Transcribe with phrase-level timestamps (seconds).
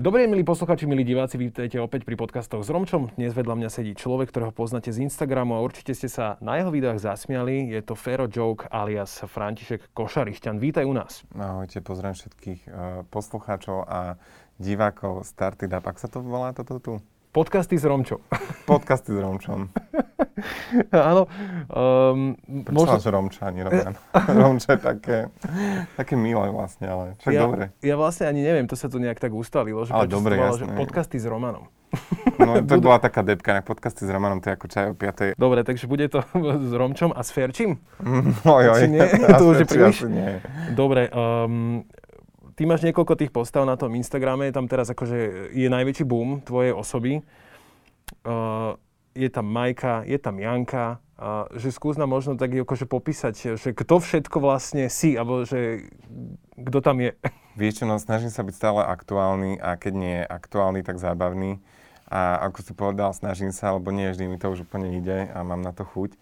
[0.00, 3.12] Dobrý, milí posluchači, milí diváci, vítajte opäť pri podcastoch s Romčom.
[3.20, 6.72] Dnes vedľa mňa sedí človek, ktorého poznáte z Instagramu a určite ste sa na jeho
[6.72, 7.68] videách zasmiali.
[7.68, 10.56] Je to Fero Joke alias František Košarišťan.
[10.56, 11.20] Vítaj u nás.
[11.36, 14.16] Ahojte, pozdravím všetkých uh, poslucháčov a
[14.56, 15.84] divákov Started Up.
[15.84, 16.92] Ak sa to volá toto tu?
[17.30, 18.18] Podcasty s Romčom.
[18.70, 19.70] Podcasty s Romčom.
[20.90, 21.30] Áno.
[21.70, 22.34] Um,
[22.66, 22.98] možno...
[22.98, 23.94] že Romča, ani Roman.
[24.42, 25.18] Romča je také,
[25.94, 27.64] také milé vlastne, ale však ja, dobre.
[27.86, 30.66] Ja vlastne ani neviem, to sa tu nejak tak ustalilo, že, ale dobre, volalo, že
[30.74, 31.70] podcasty s Romanom.
[32.38, 35.38] No to bola taká depka, na podcasty s Romanom, to je ako čaj o 5.
[35.38, 36.26] Dobre, takže bude to
[36.66, 37.78] s Romčom a s Ferčím?
[38.42, 39.06] No jo, Či nie?
[39.38, 39.96] to už je príliš?
[40.10, 40.42] Nie.
[40.74, 41.86] Dobre, um,
[42.60, 46.76] ty máš niekoľko tých postav na tom Instagrame, tam teraz akože je najväčší boom tvojej
[46.76, 47.24] osoby.
[48.20, 48.76] Uh,
[49.16, 53.72] je tam Majka, je tam Janka, uh, že skús nám možno tak akože popísať, že
[53.72, 55.88] kto všetko vlastne si, alebo že
[56.60, 57.16] kto tam je.
[57.56, 61.64] Vieš čo, no snažím sa byť stále aktuálny a keď nie je aktuálny, tak zábavný.
[62.12, 65.40] A ako si povedal, snažím sa, lebo nie vždy mi to už úplne ide a
[65.40, 66.12] mám na to chuť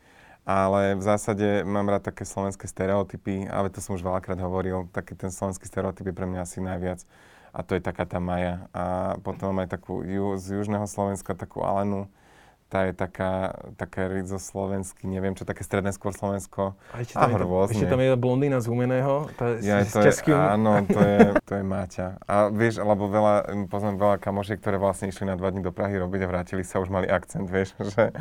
[0.48, 5.12] ale v zásade mám rád také slovenské stereotypy, ale to som už veľakrát hovoril, taký
[5.12, 7.04] ten slovenský stereotyp je pre mňa asi najviac
[7.52, 8.64] a to je taká tá Maja.
[8.72, 12.08] A potom aj takú ju, z južného Slovenska, takú Alenu,
[12.69, 16.77] tá je taká, taká rizo slovenský, neviem čo, také stredné skôr Slovensko.
[16.92, 20.12] A ešte tam, a je, ešte tam je blondína z Humeného, tá ja, to je,
[20.36, 22.20] Áno, to je, to je Máťa.
[22.28, 25.97] A vieš, alebo veľa, poznám veľa kamošiek, ktoré vlastne išli na dva dní do Prahy
[25.97, 28.12] robiť a vrátili sa, už mali akcent, vieš, že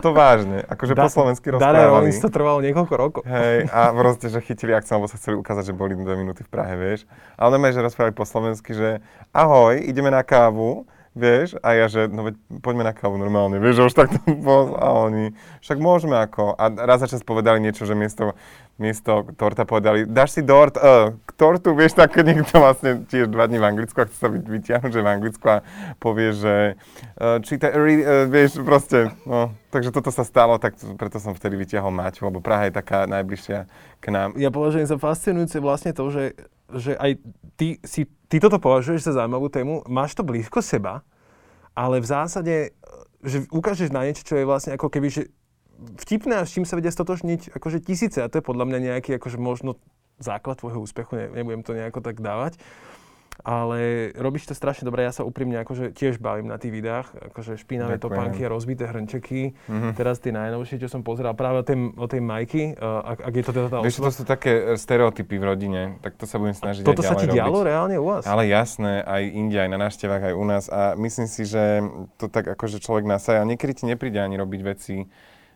[0.00, 1.76] to vážne, akože da, po slovensky rozprávali.
[1.76, 3.22] Dara Rollins to trvalo niekoľko rokov.
[3.28, 6.48] Hej, a proste, že chytili akcent, lebo sa chceli ukázať, že boli dve minúty v
[6.48, 7.04] Prahe, vieš.
[7.36, 9.04] Ale normálne, že rozprávali po slovensky, že
[9.36, 13.78] ahoj, ideme na kávu, vieš, a ja, že no veď poďme na kávu normálne, vieš,
[13.78, 15.30] že už takto bol, a oni,
[15.62, 18.34] však môžeme ako, a raz za čas povedali niečo, že miesto,
[18.82, 23.46] miesto torta povedali, dáš si dort, uh, k tortu, vieš, tak niekto vlastne tiež dva
[23.46, 25.62] dní v Anglicku a chce sa vyťahnuť, že v Anglicku a
[26.02, 26.54] povie, že
[27.22, 31.94] uh, číta, uh, vieš, proste, no, takže toto sa stalo, tak preto som vtedy vyťahol
[31.94, 33.70] Maťu, lebo Praha je taká najbližšia
[34.02, 34.34] k nám.
[34.34, 36.34] Ja považujem za fascinujúce vlastne to, že
[36.72, 37.20] že aj
[37.54, 41.06] ty, si, ty toto považuješ za zaujímavú tému, máš to blízko seba,
[41.70, 42.74] ale v zásade,
[43.22, 45.30] že ukážeš na niečo, čo je vlastne ako keby, že
[46.02, 49.22] vtipné a s čím sa vedia stotožniť akože tisíce a to je podľa mňa nejaký
[49.22, 49.78] akože možno
[50.18, 52.58] základ tvojho úspechu, ne, nebudem to nejako tak dávať
[53.42, 55.02] ale robíš to strašne dobre.
[55.02, 58.04] Ja sa úprimne akože tiež bavím na tých videách, akože špinavé Ďakujem.
[58.04, 59.52] topánky a rozbité hrnčeky.
[59.66, 59.92] Mm-hmm.
[59.98, 63.32] Teraz tie najnovšie, čo som pozeral práve o tej, o tej Majky, uh, ak, ak
[63.34, 66.40] je to teda tá Vieš, to sú také e, stereotypy v rodine, tak to sa
[66.40, 67.36] budem snažiť Toto sa ti robiť.
[67.36, 68.24] dialo reálne u vás?
[68.24, 71.84] Ale jasné, aj inde, aj na návštevách, aj u nás a myslím si, že
[72.16, 73.44] to tak akože človek nasaja.
[73.44, 75.04] Niekedy ti nepríde ani robiť veci,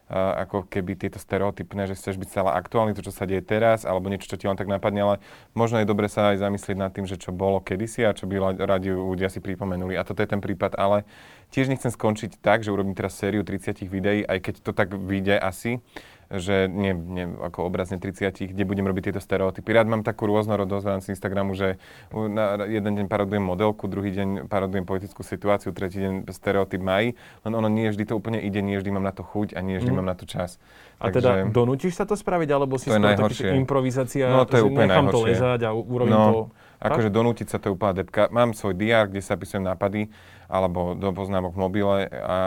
[0.08, 4.08] ako keby tieto stereotypné, že chceš byť celá aktuálny, to, čo sa deje teraz, alebo
[4.08, 5.16] niečo, čo ti len tak napadne, ale
[5.52, 8.56] možno je dobre sa aj zamyslieť nad tým, že čo bolo kedysi a čo by
[8.56, 10.00] radi ľudia si pripomenuli.
[10.00, 11.04] A toto je ten prípad, ale
[11.52, 15.36] tiež nechcem skončiť tak, že urobím teraz sériu 30 videí, aj keď to tak vyjde
[15.36, 15.84] asi,
[16.28, 19.72] že nie, nie ako obrazne 30, kde budem robiť tieto stereotypy.
[19.72, 21.81] Rád mám takú rôznorodosť v rámci Instagramu, že
[22.12, 27.16] na jeden deň parodujem modelku, druhý deň parodujem politickú situáciu, tretí deň stereotyp mají,
[27.49, 29.81] len ono nie vždy to úplne ide, nie vždy mám na to chuť a nie
[29.81, 29.97] vždy mm.
[29.97, 30.61] mám na to čas.
[31.00, 34.60] A Takže, teda donútiš sa to spraviť, alebo si to skôr taký improvizácia, no, to
[34.60, 35.25] je úplne nechám najhoršie.
[35.25, 36.43] to ležať a urobím no, to...
[36.78, 38.31] Akože donútiť sa to je úplná depka.
[38.31, 40.15] Mám svoj diár, kde sa píšem nápady,
[40.48, 42.38] alebo do poznámok v mobile a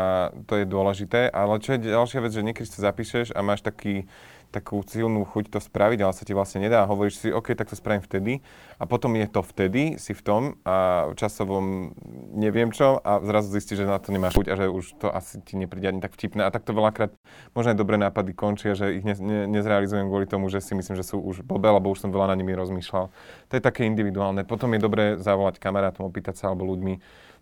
[0.50, 1.29] to je dôležité.
[1.29, 4.09] Ale čo je ďalšia vec, že niekedy sa zapíšeš a máš taký
[4.51, 6.84] takú silnú chuť to spraviť, ale sa ti vlastne nedá.
[6.84, 8.44] Hovoríš si, OK, tak to spravím vtedy.
[8.78, 11.95] A potom je to vtedy, si v tom a časovom
[12.35, 15.39] neviem čo a zrazu zistíš, že na to nemáš chuť a že už to asi
[15.41, 16.44] ti nepríde ani tak vtipné.
[16.44, 17.16] A takto veľakrát
[17.56, 21.00] možno aj dobré nápady končia, že ich ne, ne, nezrealizujem kvôli tomu, že si myslím,
[21.00, 23.07] že sú už blbé, lebo už som veľa na nimi rozmýšľal.
[23.47, 24.44] To je také individuálne.
[24.44, 27.00] Potom je dobré zavolať kamarátom, opýtať sa alebo ľuďmi,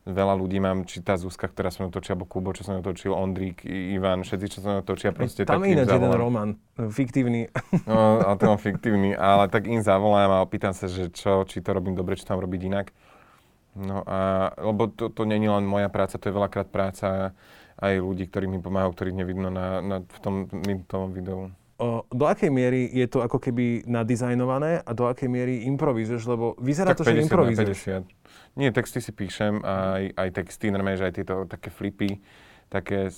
[0.08, 3.64] veľa ľudí mám, či tá Zuzka, ktorá mnou točí, alebo Kubo, čo mnou točil, Ondrík,
[3.68, 6.50] Ivan, všetci, čo sa mnou točia, proste Tam je ináč jeden román,
[6.92, 7.52] fiktívny.
[7.86, 11.60] No, ale to mám fiktívny, ale tak im zavolám a opýtam sa, že čo, či
[11.60, 12.88] to robím dobre, či to mám robiť inak.
[13.78, 17.38] No a, lebo to, to není len moja práca, to je veľakrát práca
[17.80, 20.36] aj ľudí, ktorí mi pomáhajú, ktorých nevidno na, na, v tom
[20.90, 21.54] tom videu.
[22.12, 26.28] Do akej miery je to ako keby nadizajnované a do akej miery improvizuješ?
[26.28, 28.04] Lebo vyzerá tak to, že improvizuješ.
[28.04, 28.60] 50.
[28.60, 32.20] Nie, texty si píšem, aj, aj texty, normálne, že aj tieto také flipy,
[32.68, 33.10] také,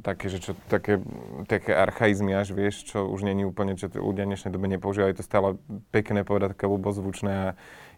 [0.00, 0.98] také, že čo, také,
[1.46, 5.22] také archaizmy až, vieš, čo už není úplne, čo ľudia v dnešnej dobe nepoužívajú, to
[5.22, 5.60] stále
[5.94, 7.48] pekné povedať, také ľubozvučné a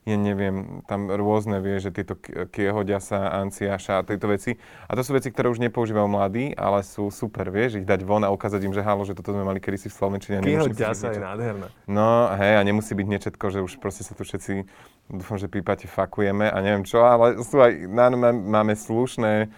[0.08, 2.16] ja neviem, tam rôzne, vie, že tieto
[2.48, 4.56] kiehoďasa, anciaša a tieto veci.
[4.88, 8.24] A to sú veci, ktoré už nepoužívajú mladí, ale sú super, vieš, ich dať von
[8.24, 10.40] a ukázať im, že halo, že toto sme mali kedysi v Slovenčine.
[10.40, 11.66] Kiehoďasa je nádherné.
[11.84, 14.64] No, hej, a nemusí byť niečetko, že už proste sa tu všetci,
[15.12, 17.84] dúfam, že pípate, fakujeme a neviem čo, ale sú aj,
[18.32, 19.52] máme slušné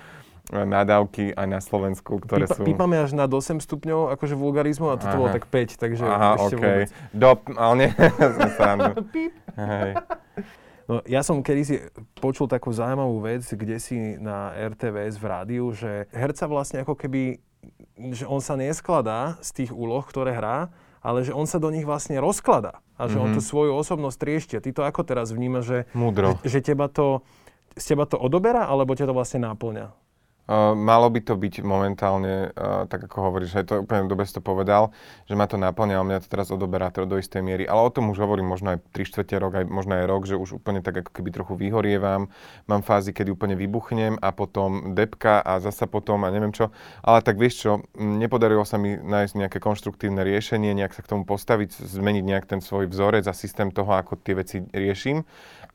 [0.50, 2.62] nadávky aj na Slovensku, ktoré Pípa, sú...
[2.67, 6.55] Pípame až nad 8 stupňov, akože vulgarizmu, a toto bolo tak 5, takže Aha, ešte
[6.58, 6.64] okay.
[6.67, 6.88] vôbec.
[7.14, 7.91] Dop, ale nie,
[9.14, 9.32] Píp.
[9.55, 9.93] Hej.
[10.91, 11.87] No, ja som kedysi
[12.19, 17.38] počul takú zaujímavú vec, kde si na RTVS v rádiu, že herca vlastne ako keby,
[18.11, 21.87] že on sa neskladá z tých úloh, ktoré hrá, ale že on sa do nich
[21.87, 23.23] vlastne rozkladá a že mm-hmm.
[23.23, 24.55] on tú svoju osobnosť triešti.
[24.58, 27.23] A ty to ako teraz vnímaš, že, že, že teba to,
[27.79, 29.94] z teba to odoberá, alebo ťa to vlastne náplňa?
[30.75, 34.42] Malo by to byť momentálne, uh, tak ako hovoríš, aj to úplne dobre si to
[34.42, 34.90] povedal,
[35.31, 37.70] že ma to naplňa, ale mňa to teraz odoberá to do istej miery.
[37.70, 40.34] Ale o tom už hovorím možno aj 3 čtvrte rok, aj možno aj rok, že
[40.34, 42.34] už úplne tak ako keby trochu vyhorievam.
[42.66, 46.75] Mám fázy, kedy úplne vybuchnem a potom depka a zasa potom a neviem čo.
[47.06, 51.22] Ale tak vieš čo, nepodarilo sa mi nájsť nejaké konštruktívne riešenie, nejak sa k tomu
[51.22, 55.22] postaviť, zmeniť nejak ten svoj vzorec a systém toho, ako tie veci riešim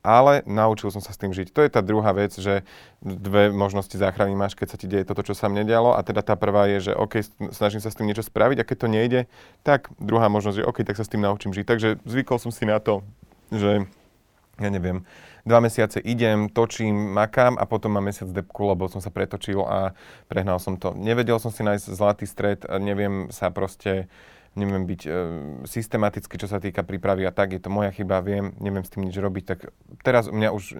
[0.06, 1.50] ale naučil som sa s tým žiť.
[1.50, 2.62] To je tá druhá vec, že
[3.02, 5.98] dve možnosti záchrany máš, keď sa ti deje toto, čo sa mne dialo.
[5.98, 8.76] A teda tá prvá je, že OK, snažím sa s tým niečo spraviť a keď
[8.78, 9.20] to nejde,
[9.66, 11.66] tak druhá možnosť, že OK, tak sa s tým naučím žiť.
[11.66, 13.02] Takže zvykol som si na to,
[13.50, 13.90] že
[14.56, 15.04] ja neviem,
[15.44, 19.92] dva mesiace idem, točím, makám a potom mám mesiac depku, lebo som sa pretočil a
[20.32, 20.96] prehnal som to.
[20.96, 24.08] Nevedel som si nájsť zlatý stred, neviem sa proste
[24.56, 25.10] neviem byť e,
[25.68, 29.04] systematicky, čo sa týka prípravy a tak, je to moja chyba, viem, neviem s tým
[29.04, 29.58] nič robiť, tak
[30.00, 30.76] teraz mňa už e,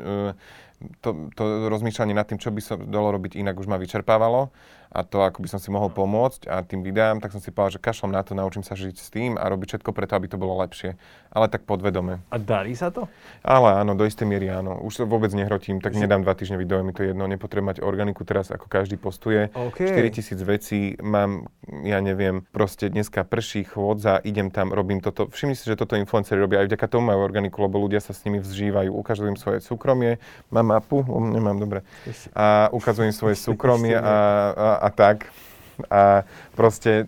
[1.01, 4.53] to, to rozmýšľanie nad tým, čo by sa dalo robiť inak, už ma vyčerpávalo
[4.93, 7.79] a to, ako by som si mohol pomôcť a tým videám, tak som si povedal,
[7.79, 10.41] že kašlom na to, naučím sa žiť s tým a robiť všetko preto, aby to
[10.41, 10.95] bolo lepšie.
[11.29, 12.25] Ale tak podvedome.
[12.33, 13.11] A darí sa to?
[13.45, 14.81] Ale áno, do istej miery áno.
[14.81, 17.29] Už vôbec nehrotím, tak nedám dva týždne video, mi to jedno.
[17.29, 19.53] Nepotrebujem mať organiku teraz, ako každý postuje.
[19.53, 19.91] Okay.
[19.91, 21.51] 4000 vecí mám,
[21.85, 25.29] ja neviem, proste dneska prší, chôdza, idem tam, robím toto.
[25.29, 28.25] Všimni si, že toto influenceri robia aj vďaka tomu majú organiku, lebo ľudia sa s
[28.25, 28.89] nimi vzžívajú.
[28.97, 31.81] Ukážu im svoje súkromie, mám mapu, nemám dobre.
[32.35, 35.31] A ukazujem svoje súkromie a, a, a tak.
[35.91, 36.27] A
[36.59, 37.07] proste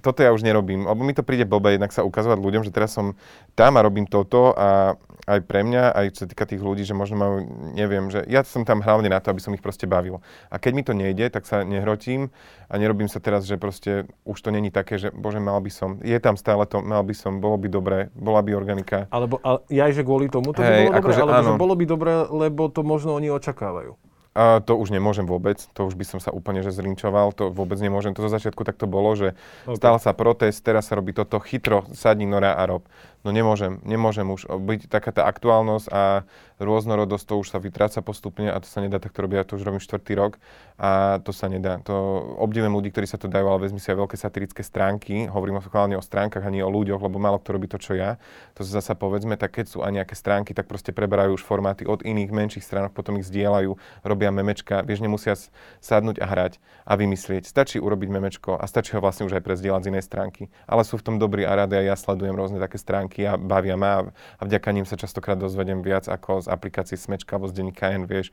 [0.00, 2.94] toto ja už nerobím, lebo mi to príde blbé jednak sa ukazovať ľuďom, že teraz
[2.94, 3.18] som
[3.58, 4.96] tam a robím toto a
[5.28, 7.36] aj pre mňa, aj čo sa týka tých ľudí, že možno majú,
[7.76, 10.24] neviem, že ja som tam hlavne na to, aby som ich proste bavil.
[10.48, 12.32] A keď mi to nejde, tak sa nehrotím
[12.72, 16.00] a nerobím sa teraz, že proste už to není také, že bože, mal by som,
[16.00, 19.04] je tam stále to, mal by som, bolo by dobré, bola by organika.
[19.12, 21.48] Alebo ale ja, že kvôli tomu to hey, by bolo dobré, akože, alebo áno.
[21.52, 24.07] že bolo by dobré, lebo to možno oni očakávajú.
[24.38, 27.74] A to už nemôžem vôbec, to už by som sa úplne že zrinčoval, to vôbec
[27.82, 28.14] nemôžem.
[28.14, 29.34] To zo začiatku tak to bolo, že
[29.66, 29.74] okay.
[29.74, 32.86] stal sa protest, teraz sa robí toto chytro, sadni nora a rob.
[33.28, 36.24] No nemôžem, nemôžem už byť taká tá aktuálnosť a
[36.56, 39.68] rôznorodosť, to už sa vytráca postupne a to sa nedá takto robiť, ja to už
[39.68, 40.40] robím štvrtý rok
[40.80, 41.76] a to sa nedá.
[41.84, 41.92] To
[42.40, 46.00] obdivujem ľudí, ktorí sa to dajú, ale vezmi si aj veľké satirické stránky, hovorím hlavne
[46.00, 48.16] o stránkach a nie o ľuďoch, lebo málo kto robí to, čo ja.
[48.56, 51.84] To sa zasa povedzme, tak keď sú aj nejaké stránky, tak proste preberajú už formáty
[51.84, 53.76] od iných menších stránok, potom ich zdieľajú,
[54.08, 55.36] robia memečka, vieš, nemusia
[55.84, 56.56] sadnúť a hrať
[56.88, 57.44] a vymyslieť.
[57.44, 60.42] Stačí urobiť memečko a stačí ho vlastne už aj prezdieľať z inej stránky.
[60.64, 63.74] Ale sú v tom dobrí a rady a ja sledujem rôzne také stránky a bavia
[63.74, 67.90] ma a vďaka ním sa častokrát dozvedem viac ako z aplikácií Smečka alebo z denníka
[67.90, 68.30] N, vieš.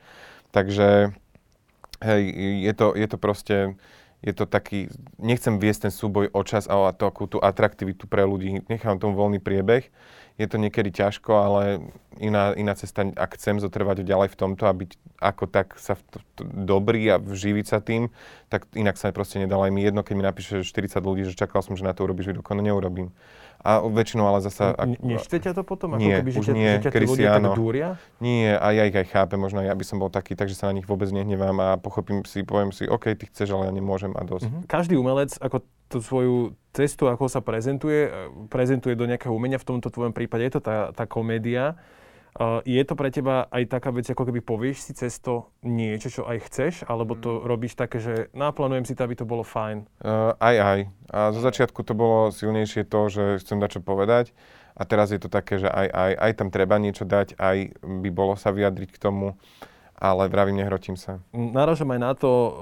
[0.51, 1.15] Takže
[2.01, 2.23] hej,
[2.65, 3.57] je to, je to proste,
[4.25, 4.89] je to taký,
[5.21, 9.13] nechcem viesť ten súboj o čas a o takú tú atraktivitu pre ľudí, nechám tomu
[9.13, 9.89] voľný priebeh.
[10.35, 11.61] Je to niekedy ťažko, ale
[12.19, 14.91] iná, iná cesta, ak chcem zotrvať ďalej v tomto a byť
[15.23, 18.11] ako tak sa v to, to, dobrý a vživiť sa tým,
[18.51, 19.63] tak inak sa proste nedalo.
[19.63, 22.35] Aj mi jedno, keď mi napíše 40 ľudí, že čakal som, že na to urobíš
[22.35, 23.15] video, no neurobím.
[23.65, 24.77] A väčšinou ale zasa...
[24.77, 25.97] Ak, Neštve ťa to potom?
[25.97, 27.49] Nie, ako keby, už že ťa, nie, že ťa kedy si áno.
[27.49, 27.89] Tak dúria?
[28.21, 30.77] Nie, a ja ich aj chápem, možno ja by som bol taký, takže sa na
[30.77, 34.21] nich vôbec nehnevám a pochopím si, poviem si, OK, ty chceš, ale ja nemôžem a
[34.21, 34.53] dosť.
[34.53, 34.69] Mm-hmm.
[34.69, 36.35] Každý umelec, ako tú svoju
[36.77, 40.61] cestu, ako sa prezentuje, e, prezentuje do nejakého umenia, v tomto tvojom prípade je to
[40.61, 41.73] tá, tá komédia,
[42.67, 46.21] je to pre teba aj taká vec, ako keby povieš si cez to niečo, čo
[46.27, 47.41] aj chceš, alebo to mm.
[47.47, 49.87] robíš také, že naplánujem si to, aby to bolo fajn?
[50.03, 50.79] Uh, aj, aj.
[51.15, 54.35] A zo začiatku to bolo silnejšie to, že chcem dať čo povedať.
[54.75, 58.09] A teraz je to také, že aj, aj, aj tam treba niečo dať, aj by
[58.11, 59.39] bolo sa vyjadriť k tomu
[59.95, 61.23] ale vravím, nehrotím sa.
[61.31, 62.53] Náražam aj na to, uh,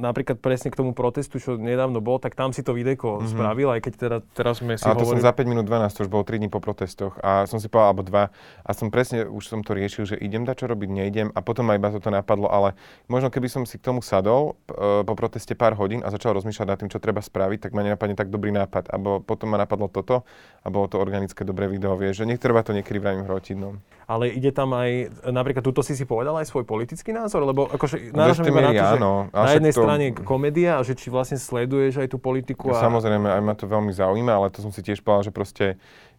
[0.00, 3.28] napríklad presne k tomu protestu, čo nedávno bol, tak tam si to videjko mm-hmm.
[3.28, 5.20] spravil, aj keď teda teraz sme si Ale to hovorili...
[5.20, 7.68] som za 5 minút 12, to už bolo 3 dní po protestoch a som si
[7.68, 8.32] povedal, alebo 2
[8.64, 11.68] a som presne, už som to riešil, že idem dať čo robiť, neidem a potom
[11.68, 12.72] ma iba toto napadlo, ale
[13.04, 16.66] možno keby som si k tomu sadol uh, po proteste pár hodín a začal rozmýšľať
[16.66, 19.92] nad tým, čo treba spraviť, tak ma nenapadne tak dobrý nápad, alebo potom ma napadlo
[19.92, 20.24] toto
[20.64, 23.56] a bolo to organické dobré video, vieš, že nech treba to niekedy vravím hrotiť.
[23.60, 23.76] No.
[24.08, 28.16] Ale ide tam aj, napríklad túto si si povedal aj svoj politický názor, lebo akože
[28.16, 29.80] náražame na to, že áno, na jednej to...
[29.84, 32.72] strane komédia a že či vlastne sleduješ aj tú politiku.
[32.72, 32.80] A...
[32.80, 35.66] Samozrejme, aj ma to veľmi zaujíma, ale to som si tiež povedal, že proste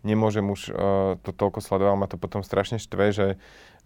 [0.05, 3.27] nemôžem už uh, to toľko sledovať, ma to potom strašne štve, že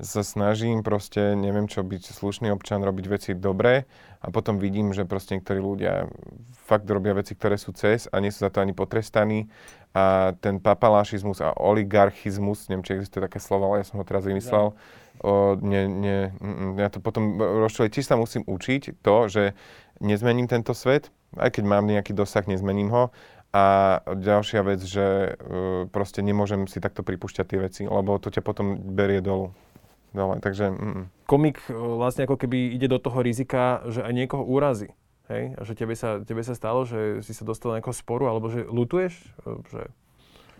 [0.01, 3.85] sa snažím proste, neviem čo, byť slušný občan, robiť veci dobre
[4.23, 6.09] a potom vidím, že proste niektorí ľudia
[6.65, 9.51] fakt robia veci, ktoré sú cez a nie sú za to ani potrestaní.
[9.93, 14.25] A ten papalášizmus a oligarchizmus, neviem, či existuje také slovo, ale ja som ho teraz
[14.25, 14.73] vymyslel,
[15.21, 15.31] o,
[15.61, 19.53] nie, nie, mm, ja to potom rozčujem, tiež sa musím učiť to, že
[20.01, 23.13] nezmením tento svet, aj keď mám nejaký dosah, nezmením ho,
[23.53, 28.41] a ďalšia vec, že uh, proste nemôžem si takto pripúšťať tie veci, lebo to ťa
[28.41, 29.53] potom berie dolu.
[30.13, 30.69] Dole, takže...
[30.69, 31.03] Mm.
[31.25, 34.93] Komik uh, vlastne ako keby ide do toho rizika, že aj niekoho úrazí.
[35.27, 35.57] Hej?
[35.57, 38.53] A že tebe sa, tebe sa stalo, že si sa dostal do nejakého sporu, alebo
[38.53, 39.17] že lutuješ?
[39.43, 39.89] Uh, že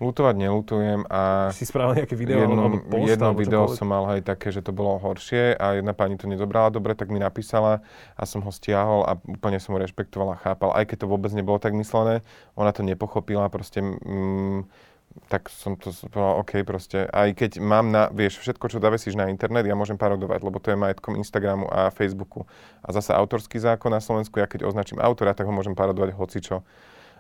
[0.02, 1.54] Lutovať nelutujem a...
[1.54, 4.66] Si spravil nejaké video jedno, alebo post, Jedno alebo video som mal aj také, že
[4.66, 7.86] to bolo horšie a jedna pani to nezobrala dobre, tak mi napísala
[8.18, 10.74] a som ho stiahol a úplne som ho rešpektoval a chápal.
[10.74, 12.26] Aj keď to vôbec nebolo tak myslené,
[12.58, 13.86] ona to nepochopila, proste...
[13.86, 14.66] Mm,
[15.30, 19.30] tak som to povedal, OK, proste, aj keď mám na, vieš, všetko, čo zavesíš na
[19.30, 22.50] internet, ja môžem parodovať, lebo to je majetkom Instagramu a Facebooku.
[22.82, 26.66] A zase autorský zákon na Slovensku, ja keď označím autora, tak ho môžem parodovať hocičo.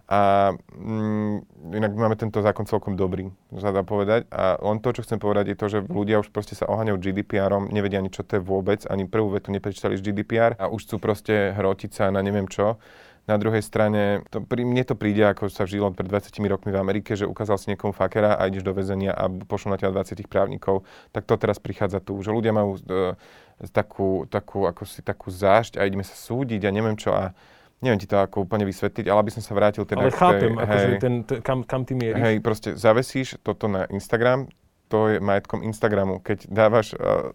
[0.03, 1.35] A mm,
[1.79, 4.27] inak máme tento zákon celkom dobrý, sa dá povedať.
[4.35, 7.71] A len to, čo chcem povedať, je to, že ľudia už proste sa oháňajú GDPR-om,
[7.71, 10.95] nevedia ani, čo to je vôbec, ani prvú vetu neprečítali z GDPR a už chcú
[10.99, 12.75] proste hrotiť sa na neviem čo.
[13.23, 16.79] Na druhej strane, to, pri, mne to príde, ako sa žilo pred 20 rokmi v
[16.79, 20.27] Amerike, že ukázal si niekomu fakera a ideš do väzenia a pošlo na ťa 20
[20.27, 20.83] právnikov,
[21.15, 23.15] tak to teraz prichádza tu, že ľudia majú uh,
[23.71, 27.31] takú, takú, ako si, takú zášť a ideme sa súdiť a neviem čo a
[27.79, 30.03] neviem ti to ako úplne vysvetliť, ale aby som sa vrátil teda...
[30.03, 32.23] Ale chápem, tej, akože ten, ten, kam, kam ty mieríš.
[32.23, 34.51] Hej, proste zavesíš toto na Instagram,
[34.93, 36.21] to je majetkom Instagramu.
[36.21, 37.33] Keď dávaš uh,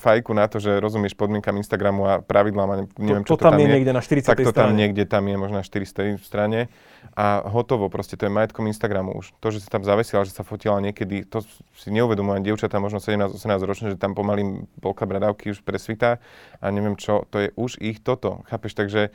[0.00, 3.60] fajku na to, že rozumieš podmienkam Instagramu a pravidlám a neviem, to, čo to, tam,
[3.60, 4.24] tam je, niekde na 40.
[4.24, 6.16] tak to tam niekde tam je možno na 400.
[6.24, 6.72] strane
[7.12, 9.36] a hotovo, proste to je majetkom Instagramu už.
[9.44, 11.44] To, že si tam zavesila, že sa fotila niekedy, to
[11.76, 16.24] si neuvedomujem, dievčatá možno 17-18 ročné, že tam pomaly polka bradavky už presvitá
[16.56, 19.12] a neviem čo, to je už ich toto, chápeš, takže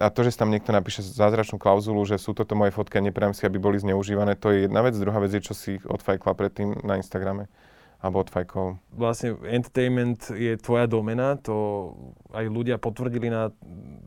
[0.00, 3.36] a to, že tam niekto napíše zázračnú klauzulu, že sú toto moje fotky a neprajem
[3.36, 4.96] si, aby boli zneužívané, to je jedna vec.
[4.96, 7.52] Druhá vec je, čo si odfajkla predtým na Instagrame
[8.00, 8.80] alebo odfajkol.
[8.96, 11.92] Vlastne entertainment je tvoja domena, to
[12.32, 13.52] aj ľudia potvrdili na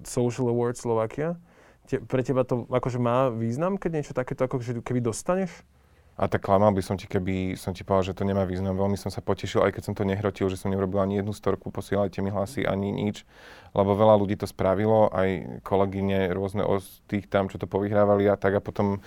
[0.01, 1.37] Social Awards Slovakia.
[1.85, 5.61] Te, pre teba to akože má význam, keď niečo takéto ako keby dostaneš?
[6.13, 8.77] A tak klamal by som ti, keby som ti povedal, že to nemá význam.
[8.77, 11.73] Veľmi som sa potešil, aj keď som to nehrotil, že som neurobil ani jednu storku,
[11.73, 13.25] posielajte mi hlasy, ani nič.
[13.73, 18.37] Lebo veľa ľudí to spravilo, aj kolegyne rôzne z tých tam, čo to povyhrávali a
[18.37, 18.61] tak.
[18.61, 19.01] A potom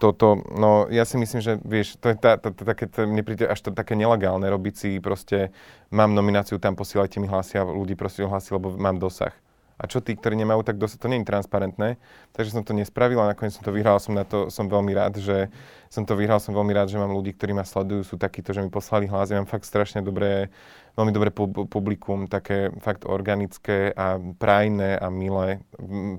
[0.00, 3.20] toto, no ja si myslím, že vieš, to je tá, tá, tá, také, to, mne
[3.20, 5.52] príde až to také nelegálne robiť si proste,
[5.92, 9.36] mám nomináciu tam, posielajte mi hlasy a ľudí prosím hlasy, lebo mám dosah.
[9.80, 11.96] A čo tí, ktorí nemajú, tak dosť, to nie je transparentné.
[12.36, 13.96] Takže som to nespravil a nakoniec som to vyhral.
[13.96, 15.48] Som na to, som veľmi rád, že
[15.88, 16.36] som to vyhral.
[16.36, 19.32] Som veľmi rád, že mám ľudí, ktorí ma sledujú, sú takíto, že mi poslali hlas.
[19.32, 20.52] Ja mám fakt strašne dobré,
[21.00, 21.32] veľmi dobré
[21.64, 25.64] publikum, také fakt organické a prajné a milé.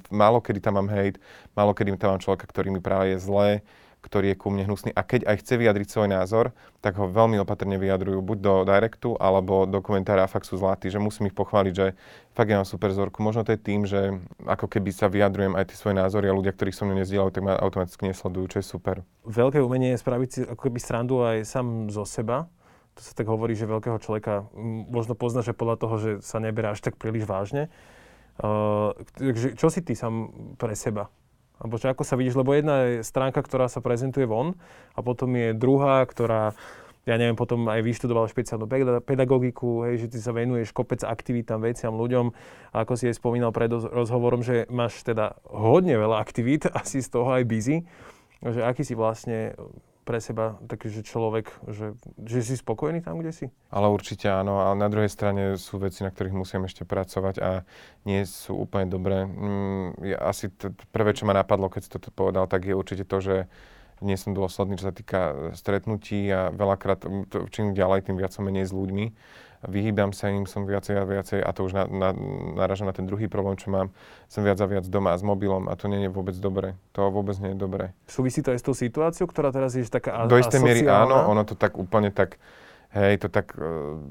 [0.09, 1.21] Málo kedy tam mám hate,
[1.53, 3.61] málo kedy tam mám človeka, ktorý mi práve je zlé
[4.01, 4.89] ktorý je ku mne hnusný.
[4.97, 6.45] A keď aj chce vyjadriť svoj názor,
[6.81, 10.89] tak ho veľmi opatrne vyjadrujú buď do directu, alebo do komentára a fakt sú zlatí,
[10.89, 11.93] že musím ich pochváliť, že
[12.33, 13.21] fakt ja mám super zorku.
[13.21, 16.51] Možno to je tým, že ako keby sa vyjadrujem aj tie svoje názory a ľudia,
[16.51, 18.95] ktorí so mnou nezdieľajú, tak ma automaticky nesledujú, čo je super.
[19.29, 22.49] Veľké umenie je spraviť si ako keby srandu aj sám zo seba.
[22.97, 24.51] To sa tak hovorí, že veľkého človeka
[24.91, 27.71] možno pozná, že podľa toho, že sa neberá až tak príliš vážne.
[28.41, 28.97] Uh,
[29.55, 31.13] čo si ty sám pre seba?
[31.61, 34.57] Alebo čo, ako sa vidíš, lebo jedna je stránka, ktorá sa prezentuje von
[34.97, 36.57] a potom je druhá, ktorá
[37.01, 38.69] ja neviem, potom aj vyštudoval špeciálnu
[39.01, 42.29] pedagogiku, hej, že ty sa venuješ kopec aktivitám, veciam, ľuďom.
[42.77, 47.09] A ako si aj spomínal pred rozhovorom, že máš teda hodne veľa aktivít, asi z
[47.09, 47.89] toho aj busy.
[48.45, 49.57] Že aký si vlastne
[50.01, 51.93] pre seba taký, že človek, že,
[52.25, 53.45] že si spokojný tam, kde si?
[53.69, 57.63] Ale určite áno, ale na druhej strane sú veci, na ktorých musím ešte pracovať a
[58.03, 59.29] nie sú úplne dobré.
[59.29, 63.05] Mm, ja asi t- prvé, čo ma napadlo, keď si toto povedal, tak je určite
[63.05, 63.35] to, že
[64.01, 67.05] nie som dôsledný, čo sa týka stretnutí a veľakrát
[67.53, 69.13] čím ďalej, tým viac som menej s ľuďmi
[69.69, 72.09] vyhýbam sa im, som viacej a viacej, a to už na, na,
[72.57, 73.93] naražam na ten druhý problém, čo mám,
[74.25, 76.73] som viac a viac doma s mobilom a to nie je vôbec dobré.
[76.97, 77.93] To vôbec nie je dobré.
[78.09, 81.45] Súvisí to aj s tou situáciou, ktorá teraz je taká Do istej miery áno, ono
[81.45, 82.41] to tak úplne tak,
[82.97, 84.01] hej, to tak uh,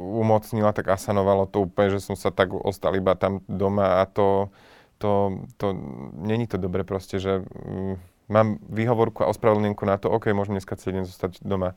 [0.00, 4.48] umocnila, tak asanovalo to úplne, že som sa tak ostal iba tam doma a to,
[4.96, 5.76] to, to,
[6.16, 8.00] není to dobre proste, že um,
[8.32, 11.76] mám výhovorku a ospravedlnenku na to, OK, môžem dneska celý deň zostať doma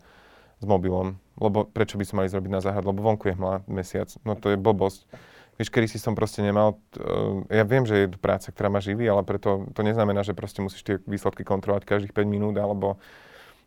[0.62, 1.18] s mobilom.
[1.41, 4.13] Lebo prečo by som mali zrobiť na záhad, lebo vonku je hmla mesiac.
[4.22, 5.10] No to je blbosť.
[5.58, 8.82] Vieš, kedy si som proste nemal, uh, ja viem, že je to práca, ktorá ma
[8.82, 12.98] živí, ale preto to neznamená, že proste musíš tie výsledky kontrolovať každých 5 minút, alebo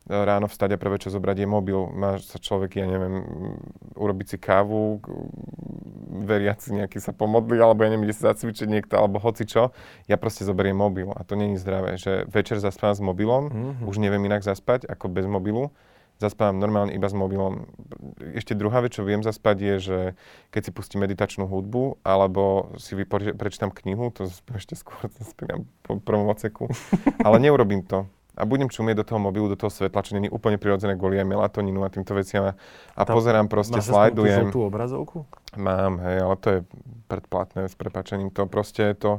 [0.05, 1.81] ráno vstať a prvé, čo zobrať je mobil.
[1.97, 3.25] Má sa človek, ja neviem,
[3.97, 5.01] urobiť si kávu,
[6.29, 9.73] veriac si nejaký sa pomodli, alebo ja neviem, kde sa zacvičiť niekto, alebo hoci čo.
[10.05, 13.89] Ja proste zoberiem mobil a to není zdravé, že večer zaspávam s mobilom, mm-hmm.
[13.89, 15.73] už neviem inak zaspať ako bez mobilu.
[16.23, 17.67] Zaspávam normálne iba s mobilom.
[18.39, 19.99] Ešte druhá vec, čo viem zaspať, je, že
[20.55, 25.99] keď si pustím meditačnú hudbu, alebo si vypoč- prečítam knihu, to ešte skôr zaspínam po
[25.99, 26.71] prvom oceku,
[27.21, 30.59] ale neurobím to a budem čumieť do toho mobilu, do toho svetla, čo není úplne
[30.59, 32.51] prirodzené kvôli aj melatonínu a týmto veciam.
[32.51, 34.51] A Tam pozerám proste, máš slajdujem.
[34.51, 35.17] Máš tú obrazovku?
[35.55, 36.61] Mám, hej, ale to je
[37.07, 38.35] predplatné s prepačením.
[38.35, 39.13] To proste je to,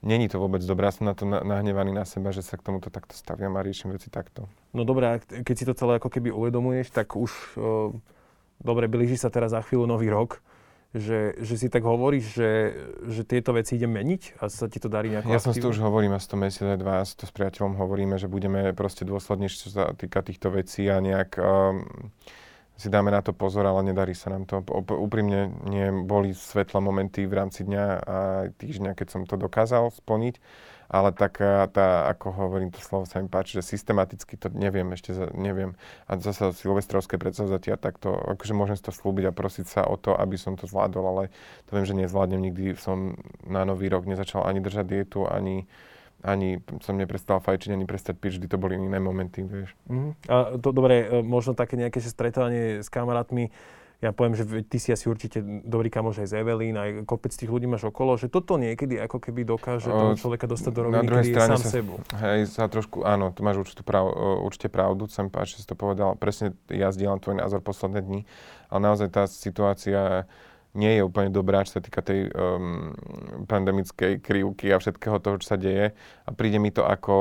[0.00, 0.88] není to vôbec dobré.
[0.88, 3.92] Ja som na to nahnevaný na seba, že sa k tomuto takto staviam a riešim
[3.92, 4.48] veci takto.
[4.72, 7.30] No dobré, keď si to celé ako keby uvedomuješ, tak už,
[7.60, 7.90] uh,
[8.60, 10.40] dobre, blíži sa teraz za chvíľu nový rok
[10.90, 12.50] že, že si tak hovoríš, že,
[13.06, 15.70] že tieto veci idem meniť a sa ti to darí nejako Ja som si to
[15.70, 19.58] už hovorím asi to mesiac aj dva, to s priateľom hovoríme, že budeme proste dôslednejšie,
[19.62, 21.86] čo sa týka týchto vecí a nejak um,
[22.80, 24.64] si dáme na to pozor, ale nedarí sa nám to.
[24.88, 28.16] Úprimne nie boli svetlé momenty v rámci dňa a
[28.56, 30.40] týždňa, keď som to dokázal splniť
[30.90, 35.14] ale taká tá, ako hovorím to slovo, sa mi páči, že systematicky to neviem, ešte
[35.14, 35.78] za, neviem.
[36.10, 39.94] A zase silvestrovské predsavzatia, tak to, akože môžem si to slúbiť a prosiť sa o
[39.94, 41.24] to, aby som to zvládol, ale
[41.70, 42.42] to viem, že nezvládnem.
[42.50, 43.14] Nikdy som
[43.46, 45.70] na nový rok nezačal ani držať dietu, ani
[46.20, 49.72] ani som neprestal fajčiť, ani prestať piť, vždy to boli iné momenty, vieš.
[49.88, 50.12] Mm-hmm.
[50.28, 53.52] A to, dobre, e, možno také nejaké stretávanie s kamarátmi,
[54.00, 57.52] ja poviem, že ty si asi určite dobrý kamoš aj z Evelyn, aj kopec tých
[57.52, 61.28] ľudí máš okolo, že toto niekedy ako keby dokáže toho človeka dostať do roviny, kedy
[61.28, 62.00] je sám sa, sebu.
[62.16, 64.08] Hej, sa trošku, áno, tu máš určite, prav,
[64.40, 66.16] určite pravdu, sa mi páči, že si to povedal.
[66.16, 68.20] Presne ja zdieľam tvoj názor posledné dni,
[68.72, 70.24] ale naozaj tá situácia
[70.74, 72.94] nie je úplne dobrá, čo sa týka tej um,
[73.50, 75.96] pandemickej krivky a všetkého toho, čo sa deje.
[76.26, 77.14] A príde mi to ako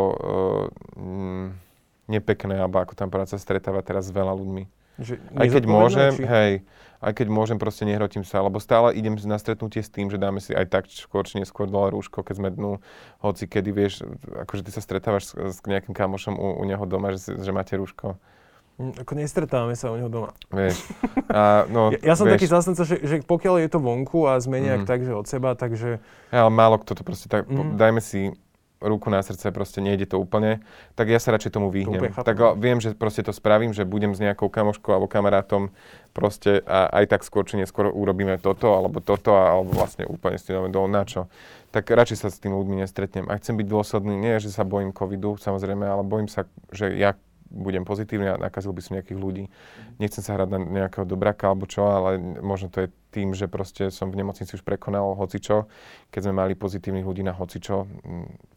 [0.94, 1.58] um,
[2.06, 4.64] nepekné, alebo ako tam práca stretáva teraz s veľa ľuďmi.
[5.00, 6.24] Že aj keď môžem, či...
[6.28, 6.54] hej,
[7.00, 10.44] aj keď môžem, proste nehrotím sa, lebo stále idem na stretnutie s tým, že dáme
[10.44, 12.84] si aj tak skôr či neskôr dole rúško, keď sme dnu,
[13.24, 17.16] hoci kedy vieš, akože ty sa stretávaš s, s nejakým kamošom u, u neho doma,
[17.16, 18.20] že, že máte rúško.
[18.80, 20.32] Mm, ako nestretávame sa u neho doma.
[20.56, 20.88] Vieš.
[21.28, 24.40] A, no, ja, ja som vieš, taký zastanca, že, že pokiaľ je to vonku a
[24.40, 24.90] sme nejak mm.
[24.90, 26.00] tak, že od seba, takže...
[26.32, 27.76] Ja, ale málo kto to proste tak, mm.
[27.76, 28.32] dajme si
[28.80, 30.64] ruku na srdce, proste nejde to úplne,
[30.96, 32.16] tak ja sa radšej tomu vyhnem.
[32.16, 35.76] To tak viem, že proste to spravím, že budem s nejakou kamoškou alebo kamarátom
[36.16, 40.48] proste a aj tak skôr či neskôr urobíme toto alebo toto alebo vlastne úplne s
[40.48, 41.28] tým dole na čo.
[41.76, 43.28] Tak radšej sa s tými ľuďmi nestretnem.
[43.28, 47.20] A chcem byť dôsledný, nie že sa bojím covidu, samozrejme, ale bojím sa, že ja
[47.50, 49.44] budem pozitívny a nakazil by som nejakých ľudí.
[49.98, 53.90] Nechcem sa hrať na nejakého dobraka alebo čo, ale možno to je tým, že proste
[53.90, 55.66] som v nemocnici už prekonal hocičo,
[56.14, 57.90] keď sme mali pozitívnych ľudí na hocičo,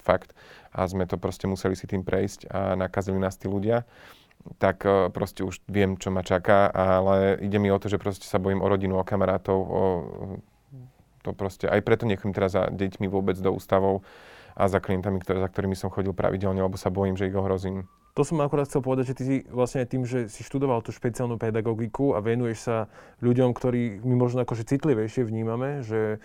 [0.05, 0.37] fakt,
[0.73, 3.89] a sme to proste museli si tým prejsť a nakazili nás tí ľudia,
[4.61, 8.27] tak e, proste už viem, čo ma čaká, ale ide mi o to, že proste
[8.27, 9.83] sa bojím o rodinu, o kamarátov, o
[11.23, 14.03] to proste, aj preto nechom teraz za deťmi vôbec do ústavov
[14.59, 17.89] a za klientami, ktoré, za ktorými som chodil pravidelne, lebo sa bojím, že ich ohrozím.
[18.13, 20.93] To som akorát chcel povedať, že ty si vlastne aj tým, že si študoval tú
[20.93, 22.77] špeciálnu pedagogiku a venuješ sa
[23.25, 26.21] ľuďom, ktorí my možno akože citlivejšie vnímame, že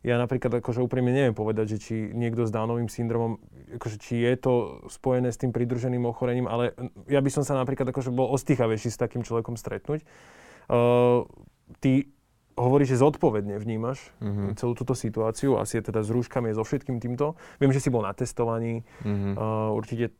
[0.00, 3.36] ja napríklad akože úprimne neviem povedať, že či niekto s Downovým syndromom,
[3.76, 4.52] akože či je to
[4.88, 6.72] spojené s tým pridruženým ochorením, ale
[7.10, 10.06] ja by som sa napríklad akože bol ostýchavejší s takým človekom stretnúť.
[10.72, 11.28] Uh,
[11.84, 12.15] ty
[12.56, 14.56] hovorí, že zodpovedne vnímaš mm-hmm.
[14.56, 17.36] celú túto situáciu, asi je teda s rúškami, so všetkým týmto.
[17.60, 18.80] Viem, že si bol na testovaní.
[19.04, 19.32] Mm-hmm.
[19.36, 20.16] Uh, určite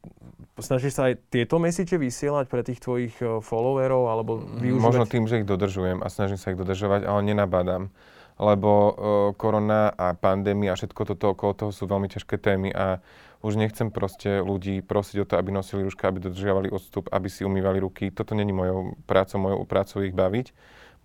[0.60, 4.84] snažíš sa aj tieto message vysielať pre tých tvojich uh, followerov, alebo využívať?
[4.84, 7.88] Možno tým, že ich dodržujem a snažím sa ich dodržovať, ale nenabádam.
[8.36, 8.92] Lebo uh,
[9.32, 13.00] korona a pandémia a všetko toto okolo toho sú veľmi ťažké témy a
[13.40, 17.48] už nechcem proste ľudí prosiť o to, aby nosili rúška, aby dodržiavali odstup, aby si
[17.48, 18.12] umývali ruky.
[18.12, 20.52] Toto není mojou prácou, mojou prácou ich baviť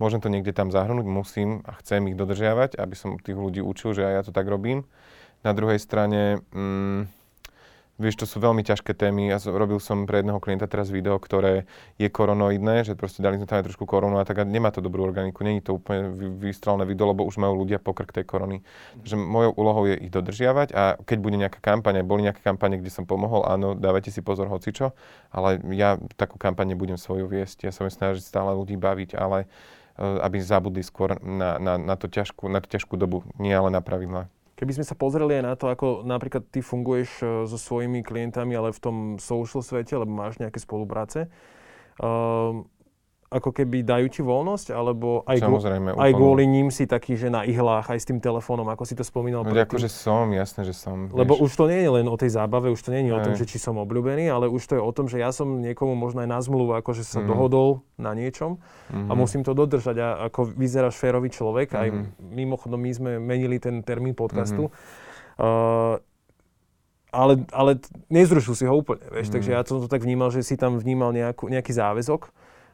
[0.01, 3.93] Môžem to niekde tam zahrnúť, musím a chcem ich dodržiavať, aby som tých ľudí učil,
[3.93, 4.89] že aj ja to tak robím.
[5.45, 7.05] Na druhej strane, mm,
[8.01, 9.29] vieš, to sú veľmi ťažké témy.
[9.29, 11.69] Ja robil som pre jedného klienta teraz video, ktoré
[12.01, 14.81] je koronoidné, že proste dali sme tam aj trošku koronu a tak a nemá to
[14.81, 15.45] dobrú organiku.
[15.45, 16.09] Není to úplne
[16.41, 18.65] vystrelené video, lebo už majú ľudia pokrk tej korony.
[19.05, 22.89] Takže mojou úlohou je ich dodržiavať a keď bude nejaká kampaň, boli nejaké kampane, kde
[22.89, 24.97] som pomohol, áno, dávajte si pozor hocičo,
[25.29, 27.69] ale ja takú kampaň nebudem svoju viesť.
[27.69, 29.45] Ja sa snažiť stále ľudí baviť, ale
[29.97, 33.83] aby zabudli skôr na, na, na, to ťažkú, na tú ťažkú dobu, nie ale na
[33.83, 34.31] pravidlá.
[34.55, 38.53] Keby sme sa pozreli aj na to, ako napríklad ty funguješ eh, so svojimi klientami,
[38.53, 41.27] ale v tom social svete, lebo máš nejaké spolupráce,
[41.99, 42.61] uh,
[43.31, 47.47] ako keby dajú ti voľnosť, alebo aj, Samozrejme, aj kvôli ním si taký, že na
[47.47, 49.47] ihlách, aj s tým telefónom, ako si to spomínal.
[49.47, 49.71] Predtým.
[49.71, 51.07] akože som, jasné, že som.
[51.07, 51.47] Lebo vieš.
[51.47, 53.47] už to nie je len o tej zábave, už to nie je o tom, že
[53.47, 56.29] či som obľúbený, ale už to je o tom, že ja som niekomu možno aj
[56.29, 57.27] na zmluvu, akože sa Mhm.
[57.31, 58.59] dohodol na niečom
[58.91, 59.15] a Mhm.
[59.15, 59.95] musím to dodržať.
[59.95, 62.35] A ako vyzeráš férový človek, aj Mhm.
[62.35, 64.71] mimochodom my sme menili ten termín podcastu, Mhm.
[65.39, 65.95] uh,
[67.11, 67.71] ale, ale
[68.07, 69.33] nezrušil si ho úplne, vieš, Mhm.
[69.33, 72.27] takže ja som to tak vnímal, že si tam vnímal nejakú, nejaký záväzok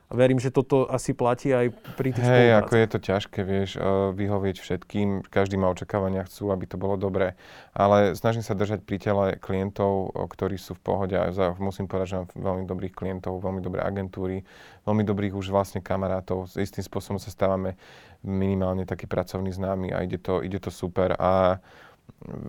[0.08, 1.68] a verím, že toto asi platí aj
[2.00, 3.84] pri tých Hej, ako je to ťažké, vieš, eh,
[4.16, 7.36] vyhovieť všetkým, každý má očakávania, chcú, aby to bolo dobré,
[7.76, 11.28] ale snažím sa držať pri tele klientov, o, ktorí sú v pohode a
[11.60, 14.48] musím povedať, že mám veľmi dobrých klientov, veľmi dobré agentúry,
[14.88, 17.76] veľmi dobrých už vlastne kamarátov, s istým spôsobom sa stávame
[18.24, 21.14] minimálne taký pracovný známy a ide to, ide to super.
[21.20, 21.60] A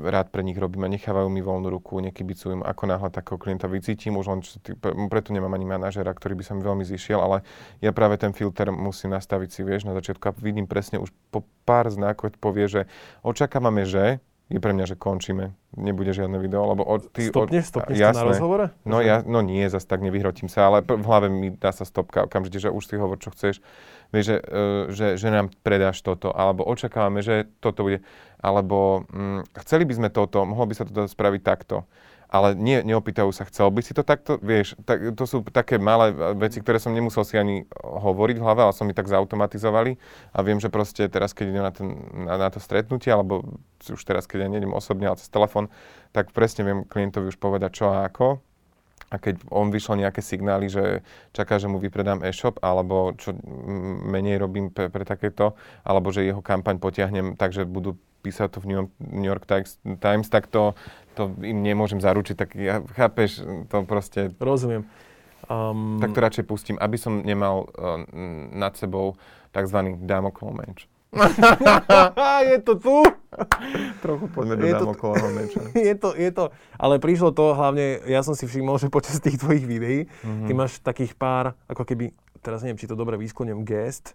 [0.04, 3.68] rád pre nich robím a nechávajú mi voľnú ruku, nekybicujú im, ako náhle takého klienta
[3.68, 4.56] vycítim, už len, čo
[5.12, 7.44] preto nemám ani manažera, ktorý by sa mi veľmi zišiel, ale
[7.84, 11.44] ja práve ten filter musím nastaviť si, vieš, na začiatku a vidím presne už po
[11.68, 12.80] pár znakoch povie, že
[13.20, 15.52] očakávame, že je pre mňa, že končíme.
[15.76, 17.28] Nebude žiadne video, lebo od, ty...
[17.28, 18.66] Stopneš, od, stopneš na rozhovore?
[18.88, 22.24] No, ja, no nie, zase tak nevyhrotím sa, ale v hlave mi dá sa stopka
[22.24, 23.60] okamžite, že už si hovor, čo chceš.
[24.08, 28.00] Vieš, že, uh, že, že nám predáš toto, alebo očakávame, že toto bude,
[28.40, 31.84] alebo mm, chceli by sme toto, mohlo by sa to spraviť takto.
[32.28, 36.12] Ale nie, neopýtajú sa, chcel by si to takto, vieš, tak, to sú také malé
[36.36, 39.96] veci, ktoré som nemusel si ani hovoriť v hlave, ale som mi tak zautomatizovali
[40.36, 41.88] a viem, že proste teraz, keď idem na, ten,
[42.28, 45.72] na, na to stretnutie, alebo už teraz, keď ja nejdem osobne, ale cez telefón,
[46.12, 48.44] tak presne viem klientovi už povedať čo a ako.
[49.08, 51.00] A keď on vyšlo nejaké signály, že
[51.32, 53.32] čaká, že mu vypredám e-shop, alebo čo
[54.04, 58.58] menej robím pre, pre takéto, alebo že jeho kampaň potiahnem tak, že budú písať to
[58.58, 59.44] v New York, New York
[59.96, 60.74] Times, tak to,
[61.14, 62.34] to im nemôžem zaručiť.
[62.34, 64.84] Tak ja, chápeš, to proste, Rozumiem.
[65.44, 68.04] Um, tak to radšej pustím, aby som nemal uh,
[68.50, 69.16] nad sebou
[69.48, 69.78] tzv.
[69.98, 70.84] Damoklov meč.
[72.44, 73.00] je to tu?
[73.98, 75.60] Trochu poďme do Je to- Damoklovho meča.
[75.88, 79.36] je, to, je to, ale prišlo to hlavne, ja som si všimol, že počas tých
[79.36, 80.44] tvojich videí, Mhm.
[80.44, 84.12] ty máš takých pár, ako keby, teraz neviem, či to dobre vyskloním, gest,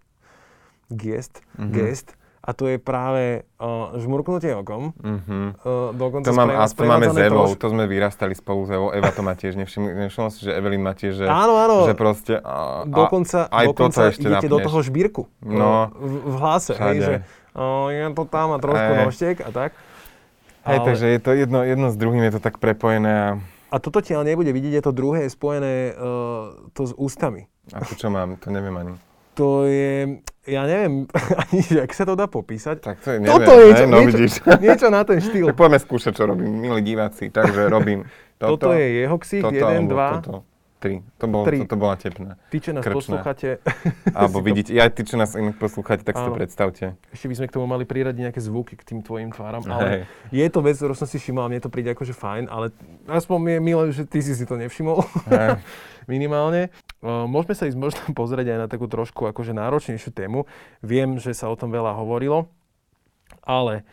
[0.87, 1.71] gest, Mhm.
[1.71, 3.23] gest, a to je práve
[3.55, 4.91] uh, žmurknutie okom.
[4.95, 5.55] Mhm.
[5.57, 8.69] Uh, dokonca To, mám, spreva- aspoň máme s Evou, troš- to sme vyrastali spolu s
[8.69, 8.89] Evou.
[8.89, 11.87] Eva to má tiež, nevšimol si, že Evelyn má tiež, že, Áno, áno.
[11.87, 12.35] že proste...
[12.35, 14.67] A, a- Dokonca, aj dokonca toto ešte idete do napneš.
[14.67, 15.21] toho žbírku.
[15.39, 15.87] No.
[15.87, 17.13] uh, v, v hlase, hej, že
[17.53, 19.03] uh, je to tam a trošku Hej.
[19.07, 19.71] nožtek a tak.
[20.63, 23.31] Hej, Ale- takže je to jedno, jedno s druhým, je to tak prepojené a,
[23.67, 27.47] A toto ti ale nebude vidieť, je to druhé je spojené uh, to s ústami.
[27.71, 28.93] a to čo mám, to neviem ani.
[29.33, 31.07] To je, ja neviem
[31.47, 32.83] ani, že ak sa to dá popísať.
[32.83, 33.67] Tak to je, neviem, Toto je ne?
[33.71, 34.33] niečo, no niečo, vidíš.
[34.65, 35.45] niečo na ten štýl.
[35.51, 37.31] tak poďme skúšať, čo robím, milí diváci.
[37.31, 38.03] Takže robím
[38.41, 40.09] toto, Toto, je jeho toto, alebo dva.
[40.19, 40.39] Toto.
[40.83, 40.99] Tri.
[41.15, 41.63] To, bolo, Tri.
[41.63, 42.35] to, to bola tepná.
[42.51, 42.99] Ty, čo nás Krčná.
[42.99, 43.63] poslúchate,
[44.11, 46.99] Alebo vidíte, ja ty, čo nás inak poslúchate, tak si to predstavte.
[47.07, 49.71] ešte by sme k tomu mali priradiť nejaké zvuky k tým tvojim tváram, Hej.
[49.71, 49.87] ale
[50.27, 52.75] je to vec, ktorú som si všimol a mne to príde akože fajn, ale
[53.07, 55.07] aspoň mi je milé, že ty si si to nevšimol.
[56.05, 56.69] Minimálne.
[57.03, 60.45] Môžeme sa ísť možno pozrieť aj na takú trošku akože náročnejšiu tému.
[60.83, 62.47] Viem, že sa o tom veľa hovorilo,
[63.43, 63.87] ale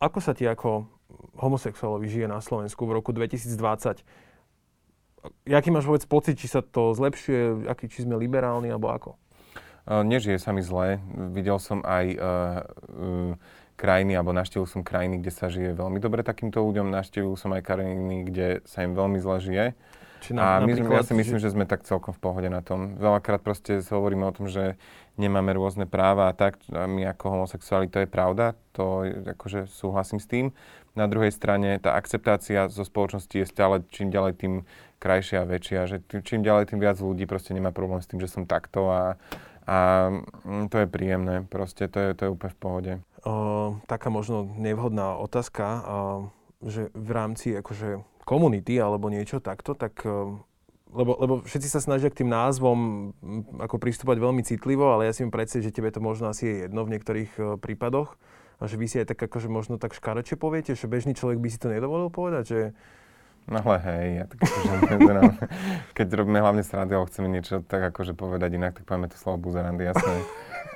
[0.00, 0.88] ako sa ti ako
[1.36, 4.00] homosexuálovi žije na Slovensku v roku 2020?
[5.44, 9.10] Jaký máš vôbec pocit, či sa to zlepšuje, aký, či sme liberálni, alebo ako?
[9.86, 10.98] Nežije sa mi zle.
[11.30, 13.32] Videl som aj uh, uh,
[13.78, 16.90] krajiny, alebo naštívil som krajiny, kde sa žije veľmi dobre takýmto ľuďom.
[16.90, 19.66] Naštívil som aj krajiny, kde sa im veľmi zle žije.
[20.20, 22.96] Či A my, sme- ja si myslím, že sme tak celkom v pohode na tom.
[22.96, 24.74] Veľakrát proste hovoríme o tom, že
[25.16, 26.56] nemáme rôzne práva a tak.
[26.72, 28.56] A my ako homosexuáli, to je pravda.
[28.74, 30.46] To je- akože súhlasím s tým.
[30.96, 34.54] Na druhej strane tá akceptácia zo spoločnosti je stále čím ďalej tým
[34.96, 35.80] krajšia a väčšia.
[35.84, 38.88] Že tým, čím ďalej tým viac ľudí proste nemá problém s tým, že som takto
[38.88, 39.20] a,
[39.68, 39.76] a
[40.48, 41.44] mm, to je príjemné.
[41.44, 42.92] Proste to je, to je úplne v pohode.
[43.28, 45.82] uh, taká možno nevhodná otázka, uh,
[46.64, 50.34] že v rámci akože komunity alebo niečo takto, tak uh,
[50.90, 52.78] lebo, lebo všetci sa snažia k tým názvom
[53.22, 56.50] mm, ako pristúpať veľmi citlivo, ale ja si mi predstaviť, že tebe to možno asi
[56.50, 58.18] je jedno v niektorých uh, prípadoch
[58.58, 61.48] a že vy si aj tak akože možno tak škareče poviete, že bežný človek by
[61.52, 62.60] si to nedovolil povedať, že
[63.46, 64.74] No ale hej, ja tak akože,
[66.02, 69.38] keď robíme hlavne srandy, alebo chceme niečo tak akože povedať inak, tak povieme to slovo
[69.38, 70.18] buzerandy, jasné.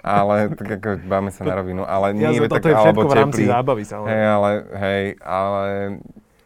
[0.06, 3.18] Ale tak ako báme sa na rovinu, ale nie, ja, tak, je všetko alebo v
[3.18, 3.52] rámci teplý.
[3.52, 4.22] zábavy Hej, samozrejme.
[4.22, 5.64] ale, hej, ale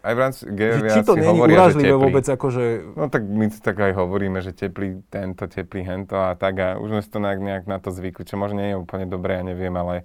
[0.05, 2.05] aj v rámci gejovia či to urážlivé teplý.
[2.05, 6.55] vôbec akože No tak my tak aj hovoríme, že teplý tento, teplý hento a tak
[6.61, 9.40] a už sme si to nejak, na to zvykli, čo možno nie je úplne dobré,
[9.40, 10.05] ja neviem, ale,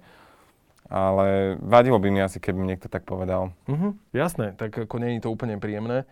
[0.88, 3.52] ale vadilo by mi asi, keby mi niekto tak povedal.
[3.68, 6.08] Mhm, jasné, tak ako nie je to úplne príjemné.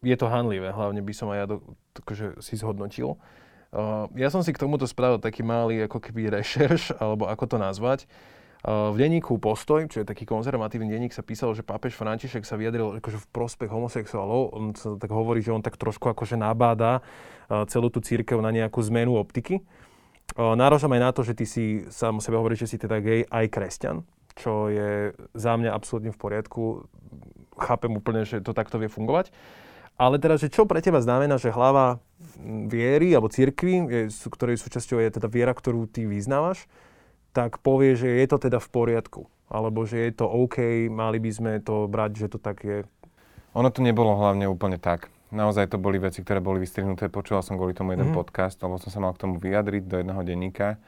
[0.00, 1.56] Je to hanlivé, hlavne by som aj ja do,
[2.00, 3.20] akože si zhodnotil.
[3.68, 7.56] Uh, ja som si k tomuto spravil taký malý ako keby rešerš, alebo ako to
[7.60, 8.08] nazvať.
[8.58, 12.58] Uh, v denníku Postoj, čo je taký konzervatívny denník, sa písalo, že pápež František sa
[12.58, 14.40] vyjadril akože v prospech homosexuálov.
[14.50, 18.50] On sa tak hovorí, že on tak trošku akože nabáda uh, celú tú církev na
[18.50, 19.62] nejakú zmenu optiky.
[20.34, 22.98] Uh, nárožam aj na to, že ty si sám o sebe hovoríš, že si teda
[22.98, 24.02] gay aj kresťan,
[24.34, 26.90] čo je za mňa absolútne v poriadku.
[27.54, 29.30] Chápem úplne, že to takto vie fungovať.
[29.98, 31.98] Ale teda, že čo pre teba znamená, že hlava
[32.70, 36.70] viery alebo církvy, ktorej súčasťou je teda viera, ktorú ty vyznávaš,
[37.32, 39.22] tak povie, že je to teda v poriadku.
[39.48, 42.84] Alebo že je to OK, mali by sme to brať, že to tak je.
[43.56, 45.08] Ono to nebolo hlavne úplne tak.
[45.28, 47.12] Naozaj to boli veci, ktoré boli vystrihnuté.
[47.12, 48.20] Počúval som kvôli tomu jeden mm-hmm.
[48.20, 50.80] podcast, lebo som sa mal k tomu vyjadriť do jedného denníka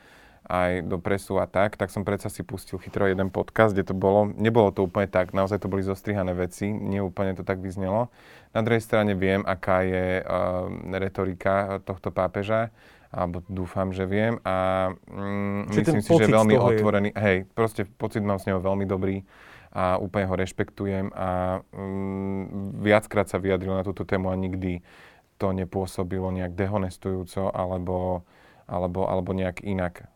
[0.50, 3.94] aj do presu a tak, tak som predsa si pustil chytro jeden podcast, kde to
[3.94, 8.08] bolo, nebolo to úplne tak, naozaj to boli zostrihané veci, nie úplne to tak vyznelo.
[8.50, 12.74] Na druhej strane viem, aká je uh, retorika tohto pápeža,
[13.10, 17.10] alebo dúfam, že viem a mm, myslím si, že je veľmi otvorený.
[17.10, 17.18] Je...
[17.18, 19.26] Hej, proste pocit mám s neho veľmi dobrý
[19.70, 24.82] a úplne ho rešpektujem a mm, viackrát sa vyjadril na túto tému a nikdy
[25.42, 28.22] to nepôsobilo nejak dehonestujúco alebo,
[28.70, 30.06] alebo, alebo nejak inak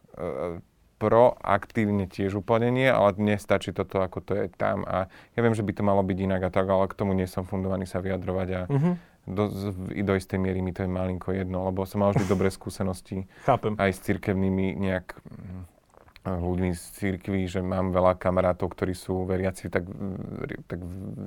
[1.05, 4.87] proaktívne tiež úplne nie, ale nestačí toto, ako to je tam.
[4.87, 7.27] A ja viem, že by to malo byť inak a tak, ale k tomu nie
[7.27, 8.95] som fundovaný sa vyjadrovať a uh-huh.
[9.25, 9.49] Do,
[9.89, 13.77] do istej miery mi to je malinko jedno, lebo som mal vždy dobré skúsenosti Chápem.
[13.81, 15.75] aj s cirkevnými nejak mm,
[16.25, 19.85] ľuďmi z cirkví, že mám veľa kamarátov, ktorí sú veriaci tak,
[20.65, 20.81] tak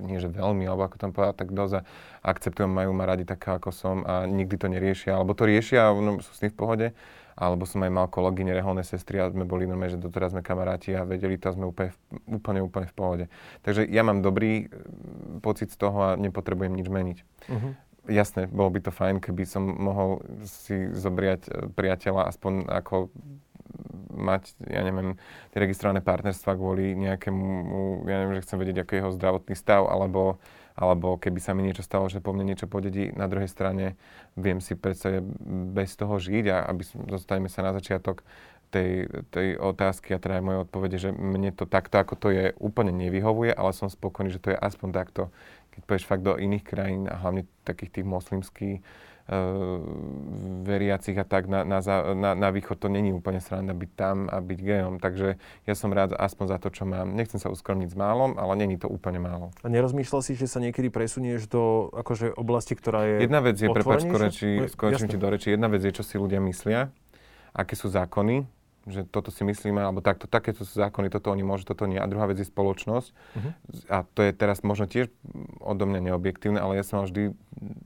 [0.09, 1.81] nie že veľmi, alebo ako tam povedať, tak dosť a
[2.25, 5.93] akceptujem, majú ma radi taká, ako som a nikdy to neriešia, alebo to riešia a
[5.93, 6.87] no, sú s tým v pohode
[7.37, 10.97] alebo som aj mal kolegyne, reholné sestry a sme boli normálne, že doteraz sme kamaráti
[10.97, 11.93] a vedeli to a sme úplne,
[12.25, 13.25] úplne, úplne v pohode.
[13.61, 17.17] Takže ja mám dobrý mm, pocit z toho a nepotrebujem nič meniť.
[17.53, 17.77] Uh-huh.
[18.07, 23.11] Jasné, bolo by to fajn, keby som mohol si zobriať e, priateľa aspoň ako
[24.17, 25.19] mať, ja neviem,
[25.53, 27.45] tie registrované partnerstva kvôli nejakému,
[28.09, 30.39] ja neviem, že chcem vedieť, aký je jeho zdravotný stav, alebo
[30.77, 33.97] alebo keby sa mi niečo stalo, že po mne niečo podedí, na druhej strane
[34.37, 35.25] viem si predstaviť
[35.73, 38.21] bez toho žiť a aby zostaneme sa na začiatok
[38.69, 42.45] tej, tej otázky a teda aj moje odpovede, že mne to takto, ako to je,
[42.61, 45.33] úplne nevyhovuje, ale som spokojný, že to je aspoň takto.
[45.77, 49.77] Keď pôjdeš fakt do iných krajín a hlavne takých tých moslimských, uh,
[50.63, 51.83] veriacich a tak na, na,
[52.15, 54.95] na, na východ to není úplne sranda byť tam a byť gejom.
[55.03, 55.35] Takže
[55.67, 57.11] ja som rád aspoň za to, čo mám.
[57.11, 59.51] Nechcem sa uskromniť s málom, ale není to úplne málo.
[59.61, 63.67] A nerozmýšľal si, že sa niekedy presunieš do akože, oblasti, ktorá je Jedna vec je,
[63.67, 64.07] prepáč,
[64.71, 66.87] skočím ti do reči, jedna vec je, čo si ľudia myslia,
[67.51, 68.47] aké sú zákony,
[68.87, 71.99] že toto si myslíme, alebo takto, takéto sú zákony, toto oni môžu, toto nie.
[71.99, 73.07] A druhá vec je spoločnosť.
[73.11, 73.51] Uh-huh.
[73.91, 75.11] A to je teraz možno tiež
[75.67, 77.35] odo mňa neobjektívne, ale ja som mal vždy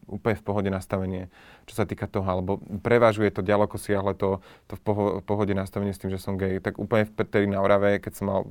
[0.05, 1.33] úplne v pohode nastavenie,
[1.65, 4.39] čo sa týka toho, alebo prevažuje to ďaleko siahle to,
[4.69, 6.61] to v pohode nastavenie s tým, že som gay.
[6.61, 8.41] Tak úplne vtedy na Orave, keď som mal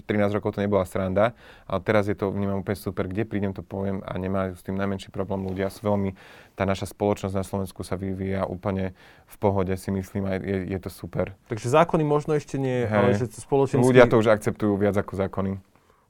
[0.00, 1.36] 13 rokov to nebola sranda,
[1.68, 4.80] ale teraz je to, vnímam úplne super, kde prídem, to poviem a nemajú s tým
[4.80, 5.68] najmenší problém ľudia.
[5.68, 6.16] Sú veľmi,
[6.56, 8.96] tá naša spoločnosť na Slovensku sa vyvíja úplne
[9.28, 11.36] v pohode, si myslím, a je, je to super.
[11.52, 12.96] Takže zákony možno ešte nie, Hej.
[12.96, 13.84] ale že spoločenský...
[13.84, 15.60] Ľudia to už akceptujú viac ako zákony.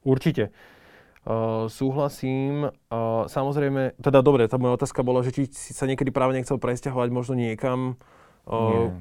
[0.07, 0.55] Určite.
[1.23, 2.67] Uh, súhlasím.
[2.91, 6.59] Uh, samozrejme, teda dobre, tá moja otázka bola, že či si sa niekedy práve nechcel
[6.59, 7.95] presťahovať možno niekam,
[8.43, 8.91] uh,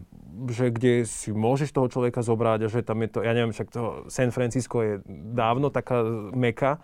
[0.46, 3.68] že kde si môžeš toho človeka zobrať a že tam je to, ja neviem, však
[3.74, 5.02] to San Francisco je
[5.34, 6.78] dávno taká meka,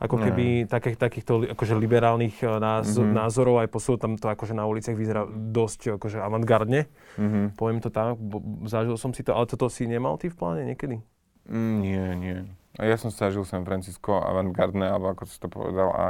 [0.00, 3.14] ako keby takých, takýchto akože liberálnych eh, náz- mm-hmm.
[3.20, 6.88] názorov, aj posúl tam to akože na uliciach vyzerá dosť akože avantgardne,
[7.20, 7.44] mm-hmm.
[7.60, 10.64] poviem to tak, bo, zažil som si to, ale toto si nemal ty v pláne
[10.64, 11.04] niekedy?
[11.52, 12.36] Mm, nie, nie.
[12.80, 16.04] Ja som zažil San Francisco avantgardné, alebo ako si to povedal, a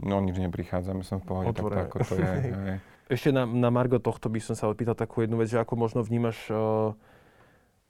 [0.00, 1.84] no nič neprichádza, my som v pohode, Otvorené.
[1.84, 2.74] tak, ako to je.
[3.14, 6.04] Ešte na, na Margo tohto by som sa odpýtal takú jednu vec, že ako možno
[6.04, 6.92] vnímaš, uh,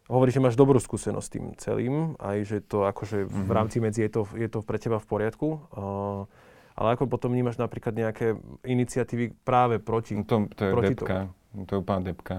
[0.06, 3.34] hovoríš, že máš dobrú skúsenosť s tým celým, aj že to akože mm-hmm.
[3.34, 3.54] v mhm.
[3.54, 5.48] rámci medzi je to, je to pre teba v poriadku.
[5.74, 6.30] Uh,
[6.78, 11.26] ale ako potom vnímaš napríklad nejaké iniciatívy práve proti no to, to je proti depka.
[11.26, 11.62] Tomu?
[11.66, 12.36] To je úplná depka.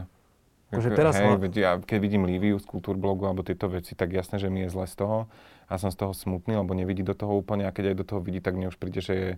[0.69, 4.37] Akože teraz hej, veď ja, keď vidím Líviu z Kultúrblogu alebo tieto veci, tak jasné,
[4.37, 5.25] že mi je zle z toho
[5.65, 8.21] a som z toho smutný, lebo nevidí do toho úplne a keď aj do toho
[8.21, 9.31] vidí, tak mne už príde, že je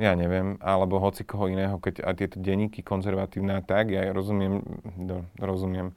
[0.00, 4.64] ja neviem, alebo hoci koho iného, keď a tieto denníky konzervatívne a tak, ja rozumiem,
[4.96, 5.92] do, rozumiem,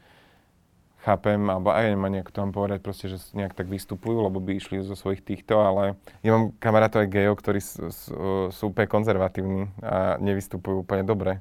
[1.08, 4.60] chápem, alebo aj nemá nejak to vám povedať, proste, že nejak tak vystupujú, lebo by
[4.60, 8.16] išli zo svojich týchto, ale ja mám kamarátov aj gejov, ktorí sú, sú,
[8.52, 11.40] sú úplne konzervatívni a nevystupujú úplne dobre.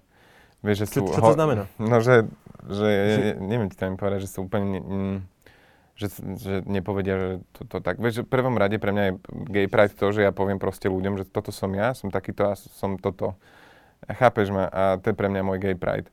[0.63, 1.67] Vieš, že sú, čo, čo to znamená?
[1.83, 2.31] No, že,
[2.69, 3.21] že, že...
[3.23, 4.79] Ja, neviem ti tam povedať, že sú úplne...
[4.79, 5.19] Mm,
[5.93, 6.09] že,
[6.41, 8.01] že nepovedia, že to, to tak.
[8.01, 9.13] Vieš, v prvom rade pre mňa je
[9.53, 12.57] gay pride to, že ja poviem proste ľuďom, že toto som ja, som takýto a
[12.57, 13.37] som toto.
[14.09, 14.67] A chápeš ma?
[14.73, 16.09] A to je pre mňa môj gay pride.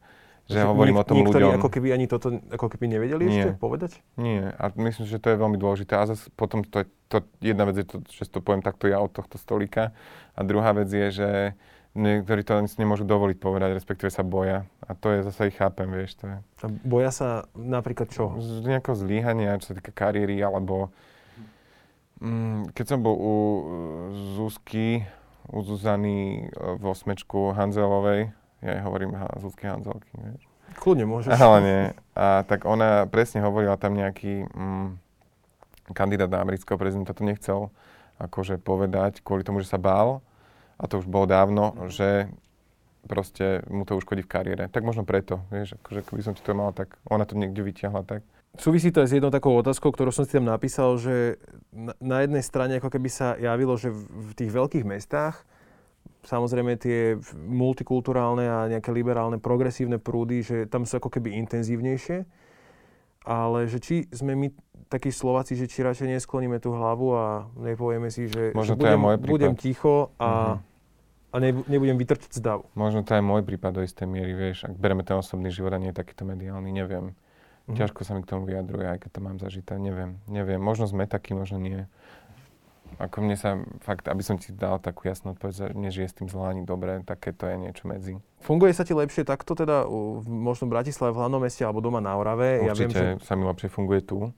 [0.49, 1.61] že hovorím o tom ľuďom.
[1.61, 3.33] ako keby ani toto ako keby nevedeli Nie.
[3.33, 4.01] ešte povedať?
[4.17, 5.95] Nie, a myslím, že to je veľmi dôležité.
[5.95, 9.13] A zase potom to, to jedna vec je to, že to poviem takto ja od
[9.13, 9.95] tohto stolíka.
[10.35, 11.29] A druhá vec je, že
[11.97, 14.65] niektorí to si nemôžu dovoliť povedať, respektíve sa boja.
[14.85, 16.17] A to je zase ich chápem, vieš.
[16.21, 18.37] To je A boja sa napríklad čo?
[18.37, 20.93] z nejakého zlyhania, čo sa týka kariéry, alebo
[22.21, 23.35] mm, keď som bol u
[24.37, 25.05] Zuzky,
[25.49, 28.29] u Zuzany e, v osmečku Hanzelovej,
[28.61, 30.45] ja jej hovorím ha, Zuzky Hanzelky, vieš.
[30.77, 31.33] Kľudne môžeš.
[31.33, 31.81] Ale nie.
[32.13, 34.87] A tak ona presne hovorila tam nejaký mm,
[35.97, 37.73] kandidát na amerického prezidenta to nechcel
[38.19, 40.19] akože povedať kvôli tomu, že sa bál.
[40.79, 42.31] A to už bolo dávno, že
[43.05, 44.63] proste mu to uškodí v kariére.
[44.71, 48.07] Tak možno preto, vieš, akože keby som ti to mal, tak ona to niekde vyťahla
[48.07, 48.23] tak.
[48.57, 51.37] Súvisí to aj s jednou takou otázkou, ktorú som si tam napísal, že
[51.69, 55.45] na, na jednej strane ako keby sa javilo, že v, v tých veľkých mestách
[56.25, 62.25] samozrejme tie multikulturálne a nejaké liberálne, progresívne prúdy, že tam sú ako keby intenzívnejšie,
[63.21, 64.47] ale že či sme my
[64.87, 68.83] takí Slováci, že či radšej neskloníme tú hlavu a nepovieme si, že, Možno že to
[68.83, 69.31] je budem, môj prípad.
[69.31, 70.57] budem ticho a, Mhm.
[71.29, 72.65] a ne, nebudem vytrčať z davu.
[72.73, 75.77] Možno to je môj prípad do istej miery, vieš, ak bereme ten osobný život a
[75.77, 77.13] nie je takýto mediálny, neviem.
[77.65, 77.77] Mhm.
[77.77, 80.57] Ťažko sa mi k tomu vyjadruje, aj keď to mám zažité, neviem, neviem.
[80.57, 81.85] Možno sme takí, možno nie.
[82.97, 86.27] Ako mne sa fakt, aby som ti dal takú jasnú odpoveď, že nežije s tým
[86.27, 88.17] zlá ani dobre, také to je niečo medzi.
[88.41, 89.85] Funguje sa ti lepšie takto teda
[90.25, 92.65] možno v Bratislave, v hlavnom meste alebo doma na Orave?
[92.65, 94.33] Ja viem, Určite že sa mi lepšie funguje tu,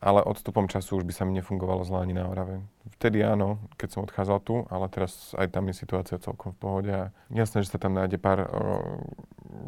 [0.00, 2.64] ale odstupom času už by sa mi nefungovalo zle ani na Orave.
[2.96, 6.92] Vtedy áno, keď som odchádzal tu, ale teraz aj tam je situácia celkom v pohode.
[6.92, 8.48] A jasné, že sa tam nájde pár o,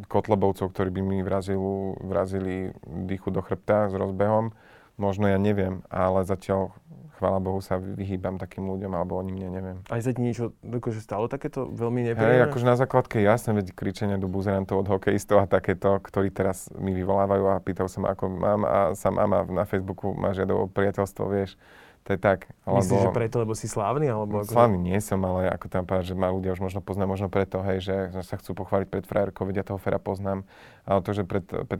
[0.08, 1.60] kotlebovcov, ktorí by mi vrazili,
[2.00, 4.56] vrazili dýchu do chrbta s rozbehom.
[5.00, 6.72] Možno ja neviem, ale zatiaľ,
[7.16, 9.78] chvála Bohu, sa vyhýbam takým ľuďom, alebo oni mne neviem.
[9.94, 12.44] aj sa ti niečo akože stalo takéto veľmi Hej, nepríjemné?
[12.50, 16.90] akože na základke jasné, veď kričenia do buzerantov od hokejistov a takéto, ktorí teraz mi
[16.92, 21.24] vyvolávajú a pýtajú sa ma, ako mám a sa mama na Facebooku ma žiadalo priateľstvo,
[21.30, 21.54] vieš.
[22.02, 22.50] To je tak.
[22.66, 24.10] Myslíš, že preto, lebo si slávny?
[24.10, 24.58] Alebo akože...
[24.58, 27.62] Slavný nie som, ale ako tam povedať, že ma ľudia už možno poznám, možno preto,
[27.62, 30.42] hej, že, sa chcú pochváliť pred frajerkou, vedia toho fera poznám.
[30.82, 31.70] Ale to, že pred 15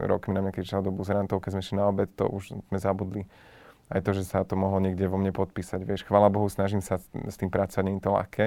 [0.00, 3.28] rokmi na mňa kričal do buzerantov, keď sme šli na obed, to už sme zabudli.
[3.92, 6.08] Aj to, že sa to mohlo niekde vo mne podpísať, vieš.
[6.08, 8.46] Chvála Bohu, snažím sa s- s tým pracovať, nie je to ľahké.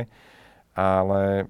[0.74, 1.46] Ale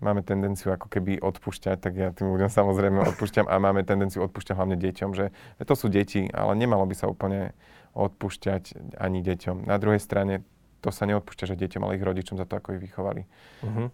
[0.00, 4.54] máme tendenciu ako keby odpúšťať, tak ja tým ľuďom samozrejme odpúšťam a máme tendenciu odpúšťať
[4.56, 7.52] hlavne deťom, že to sú deti, ale nemalo by sa úplne
[7.92, 9.68] odpúšťať ani deťom.
[9.68, 10.44] Na druhej strane
[10.82, 13.22] to sa neodpúšťa, že deťom, ale ich rodičom za to, ako ich vychovali.
[13.62, 13.88] Uh-huh.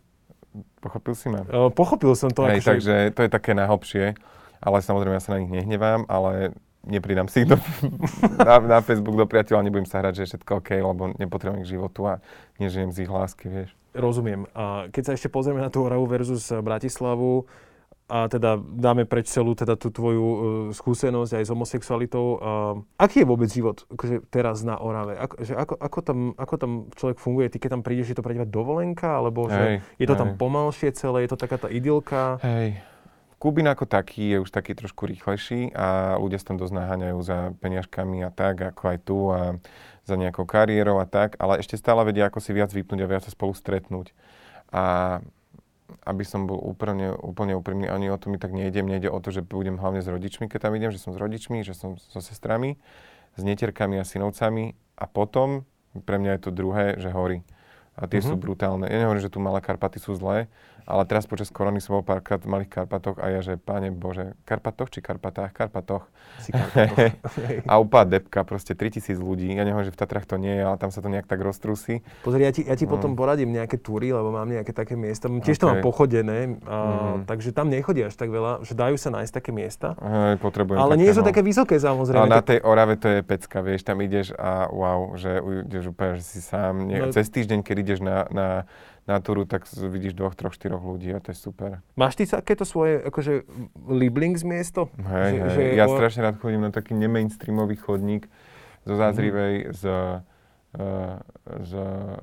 [0.80, 1.44] Pochopil si ma?
[1.44, 2.48] Uh, pochopil som to.
[2.48, 2.68] Hej, akože...
[2.68, 4.04] takže to je také najhlbšie,
[4.64, 6.56] ale samozrejme ja sa na nich nehnevám, ale
[6.88, 7.60] nepridám si ich do,
[8.48, 11.70] na, na Facebook do priateľa, nebudem sa hrať, že je všetko OK, lebo nepotrebujem ich
[11.70, 12.24] životu a
[12.56, 13.70] nežijem z ich lásky, vieš.
[13.92, 14.48] Rozumiem.
[14.56, 17.44] A keď sa ešte pozrieme na tú Oravu versus Bratislavu,
[18.08, 20.38] a teda dáme preč celú teda tú tvoju uh,
[20.72, 22.26] skúsenosť aj s homosexualitou.
[22.40, 22.40] Uh,
[22.96, 25.20] aký je vôbec život akože teraz na Orave?
[25.20, 27.52] Ako, že ako, ako, tam, ako tam človek funguje?
[27.52, 29.20] Ty keď tam prídeš, je to pre teba dovolenka?
[29.20, 30.36] Alebo že Hej, je to tam hej.
[30.40, 31.28] pomalšie celé?
[31.28, 32.40] Je to taká tá idylka?
[32.40, 32.80] Hej.
[33.38, 37.54] Kubín ako taký je už taký trošku rýchlejší a ľudia sa tam dosť naháňajú za
[37.62, 39.62] peniažkami a tak, ako aj tu a
[40.02, 43.22] za nejakou kariérou a tak, ale ešte stále vedia, ako si viac vypnúť a viac
[43.22, 44.10] sa spolu stretnúť.
[44.74, 45.20] A
[46.04, 48.84] aby som bol úplne, úplne úprimný, ani o to mi tak nejdem.
[48.84, 51.64] Nejde o to, že budem hlavne s rodičmi, keď tam idem, že som s rodičmi,
[51.64, 52.76] že som so sestrami,
[53.36, 55.64] s netierkami a synovcami a potom
[56.04, 57.40] pre mňa je to druhé, že hory.
[57.98, 58.26] A tie Mhm.
[58.30, 58.86] sú brutálne.
[58.86, 60.46] Ja nehovorím, že tu malé Karpaty sú zlé,
[60.88, 64.32] ale teraz počas korony som bol párkrát v malých Karpatoch a ja, že páne Bože,
[64.42, 65.52] Karpatoch či Karpatách?
[65.52, 66.08] Karpatoch.
[66.38, 67.12] Si Karpatoch.
[67.70, 69.50] A úplná depka, proste 3000 ľudí.
[69.50, 72.00] Ja nehovorím, že v Tatrách to nie je, ale tam sa to nejak tak roztrúsi.
[72.22, 72.96] Pozri, ja ti, ja ti No.
[72.96, 75.28] potom poradím nejaké túry, lebo mám nejaké také miesta.
[75.28, 76.76] Tiež to mám pochodené, a,
[77.20, 77.28] Mhm.
[77.28, 79.92] takže tam nechodí až tak veľa, že dajú sa nájsť také miesta.
[79.94, 81.48] Hej, potrebujem Ale nie sú také, také no.
[81.48, 82.22] vysoké samozrejme.
[82.22, 86.16] Ale na tej Orave to je pecka, vieš, tam ideš a wow, že ideš úplne,
[86.16, 86.80] že si sám.
[86.82, 88.46] Nie, No- Cez týždeň, keď ideš na, na,
[89.08, 91.80] na túru, tak vidíš dvoch, troch, štyroch ľudí a to je super.
[91.96, 93.48] Máš ty takéto svoje akože
[93.88, 94.92] Lieblings miesto?
[95.00, 95.54] Hej, Že- hej.
[95.56, 98.28] že ja o- strašne rád chodím na taký nemainstreamový chodník
[98.84, 99.82] zo Zázrivej z,
[100.76, 100.84] e,
[101.64, 101.72] z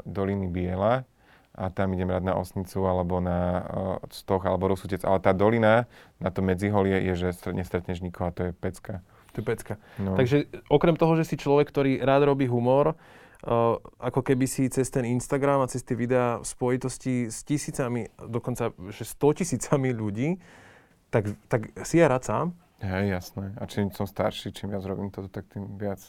[0.05, 1.09] doliny Biela
[1.55, 3.63] a tam idem rád na Osnicu alebo na uh,
[4.11, 5.07] Stoch alebo Rosutec.
[5.07, 5.87] Ale tá dolina
[6.19, 8.99] na to medziholie je, že str- nestretneš nikoho a to je pecka.
[9.31, 9.73] To je pecka.
[9.95, 10.19] No.
[10.19, 12.99] Takže okrem toho, že si človek, ktorý rád robí humor,
[14.01, 18.73] ako keby si cez ten Instagram a cez tie videá v spojitosti s tisícami, dokonca
[18.89, 20.41] že 100 tisícami ľudí,
[21.13, 22.45] tak, tak si ja rád sám.
[22.81, 23.53] Hej, jasné.
[23.61, 26.01] A čím som starší, čím viac robím toto, tak tým viac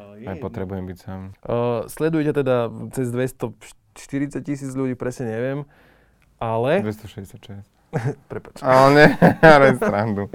[0.00, 1.22] aj potrebujem byť sám.
[1.44, 5.58] Uh, sledujete teda cez 240 tisíc ľudí, presne neviem,
[6.40, 6.80] ale...
[6.80, 7.79] 266.
[8.30, 8.62] Prepač.
[8.66, 9.06] Ale ne,
[9.42, 10.30] ale srandu.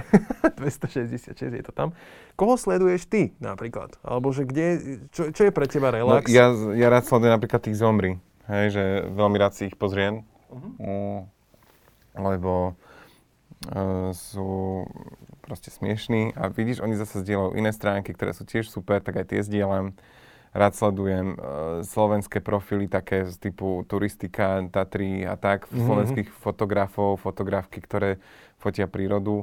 [0.60, 1.92] 266 je to tam.
[2.34, 3.94] Koho sleduješ ty napríklad?
[4.02, 4.66] Alebo že kde,
[5.12, 6.26] čo, čo je pre teba No, relax?
[6.32, 8.18] ja, ja rád sledujem napríklad tých zomri.
[8.48, 10.24] Hej, že veľmi rád si ich pozriem.
[10.80, 11.28] Mm,
[12.16, 12.76] lebo
[13.70, 14.84] uh, sú
[15.44, 19.34] proste smiešní a vidíš, oni zase zdieľajú iné stránky, ktoré sú tiež super, tak aj
[19.34, 19.92] tie zdieľam.
[20.54, 21.36] Rád sledujem uh,
[21.82, 25.82] slovenské profily také z typu turistika, Tatry a tak, Mhm.
[25.82, 28.22] slovenských fotografov, fotografky, ktoré
[28.62, 29.42] fotia prírodu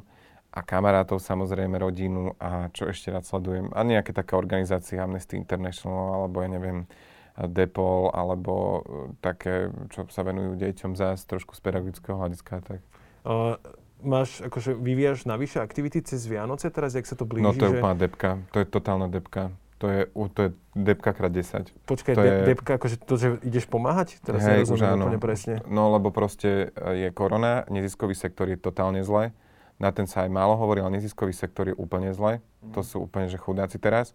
[0.55, 3.72] a kamarátov samozrejme, rodinu a čo ešte rád sledujem.
[3.76, 6.88] A nejaké také organizácie Amnesty International alebo ja neviem,
[7.36, 8.82] Depol alebo uh,
[9.20, 12.59] také, čo sa venujú deťom zás trošku z pedagogického hľadiska.
[12.64, 12.80] Tak.
[13.24, 13.55] Uh,
[14.03, 17.47] máš, akože vyvíjaš navyše aktivity cez Vianoce teraz, jak sa to blíži?
[17.47, 17.80] No to je že...
[17.80, 19.51] úplná depka, to je totálna depka.
[19.82, 21.73] To je, to je depka krát 10.
[21.89, 24.21] Počkaj, to de- je- depka, akože to, že ideš pomáhať?
[24.21, 25.53] Teraz Hej, už nerozumiem úplne presne.
[25.65, 29.34] No lebo proste e, je korona, neziskový sektor je totálne zle.
[29.82, 32.45] Na ten sa aj málo hovorí, ale neziskový sektor je úplne zle.
[32.77, 34.13] To sú úplne že chudáci teraz.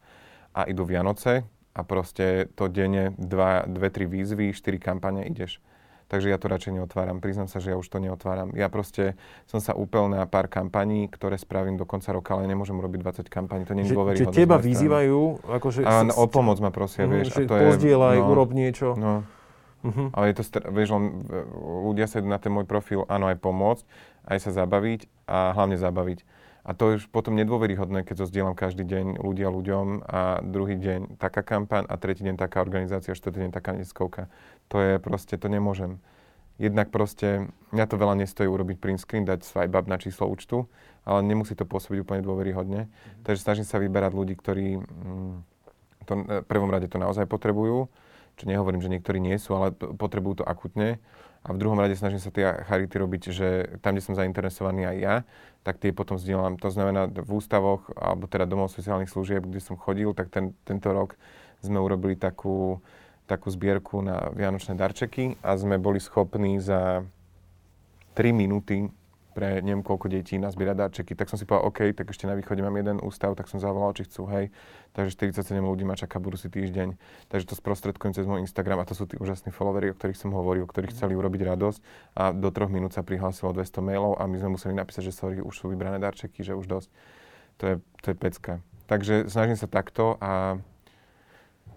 [0.54, 1.42] A idú Vianoce
[1.74, 5.58] a proste to denne dva, dve, tri výzvy, štyri kampane ideš.
[6.06, 7.18] Takže ja to radšej neotváram.
[7.18, 8.52] Priznám sa, že ja už to neotváram.
[8.52, 12.74] Ja proste som sa upel na pár kampaní, ktoré spravím do konca roka, ale nemôžem
[12.74, 13.62] robiť 20 kampaní.
[13.64, 14.36] To nie je Že, že dôveryhodné.
[14.36, 15.80] teba vyzývajú, akože...
[15.82, 17.26] A s- o pomoc ma prosia, Mhm, vieš.
[17.28, 18.94] a to je, pozdieľaj, no, urob niečo.
[18.94, 19.26] No,
[19.82, 20.04] Mhm.
[20.12, 21.42] ale je to, str- vieš, len, e,
[21.84, 23.82] ľudia sa idú na ten môj profil, áno, aj pomôcť,
[24.24, 26.22] aj sa zabaviť a hlavne zabaviť.
[26.62, 30.74] A to je už potom nedôveryhodné, keď to zdieľam každý deň ľudia ľuďom a druhý
[30.74, 34.26] deň taká kampaň a tretí deň taká organizácia, štvrtý deň taká neziskovka.
[34.68, 36.02] To je proste, to nemôžem.
[36.56, 40.64] Jednak proste, mňa to veľa nestojí urobiť print screen, dať swipe up na číslo účtu,
[41.04, 42.88] ale nemusí to pôsobiť úplne dôveryhodne.
[43.28, 45.34] Takže snažím sa vyberať ľudí, ktorí mm,
[46.08, 46.12] to,
[46.42, 47.92] v prvom rade to naozaj potrebujú,
[48.40, 50.96] čo nehovorím, že niektorí nie sú, ale potrebujú to akutne.
[51.46, 53.48] A v druhom rade snažím sa tie charity robiť, že
[53.78, 55.14] tam, kde som zainteresovaný aj ja,
[55.62, 56.58] tak tie potom zdieľam.
[56.58, 60.90] To znamená v ústavoch, alebo teda domov sociálnych služieb, kde som chodil, tak ten, tento
[60.90, 61.14] rok
[61.62, 62.82] sme urobili takú,
[63.26, 67.02] takú zbierku na vianočné darčeky a sme boli schopní za
[68.14, 68.88] 3 minúty
[69.36, 71.12] pre neviem koľko detí nazbierať darčeky.
[71.12, 73.92] Tak som si povedal, OK, tak ešte na východe mám jeden ústav, tak som zavolal,
[73.92, 74.48] či chcú, hej.
[74.96, 76.96] Takže 47 ľudí ma čaká budúci týždeň.
[77.28, 80.32] Takže to sprostredkujem cez môj Instagram a to sú tí úžasní followery, o ktorých som
[80.32, 81.80] hovoril, ktorí chceli urobiť radosť
[82.16, 85.44] a do troch minút sa prihlásilo 200 mailov a my sme museli napísať, že sorry,
[85.44, 86.88] už sú vybrané darčeky, že už dosť.
[87.60, 88.64] To je, to je pecka.
[88.88, 90.56] Takže snažím sa takto a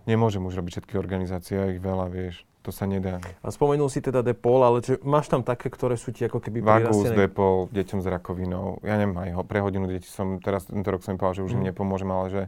[0.09, 2.41] nemôžem už robiť všetky organizácie, a ich veľa, vieš.
[2.65, 3.23] To sa nedá.
[3.39, 6.59] A spomenul si teda Depol, ale že máš tam také, ktoré sú ti ako keby
[6.59, 7.15] Vagus, prirastené.
[7.15, 8.83] Depol, deťom s rakovinou.
[8.83, 11.45] Ja neviem, aj ho, pre hodinu detí som, teraz tento rok som im povedal, že
[11.47, 11.67] už im Mhm.
[11.71, 12.41] nepomôžem, ale že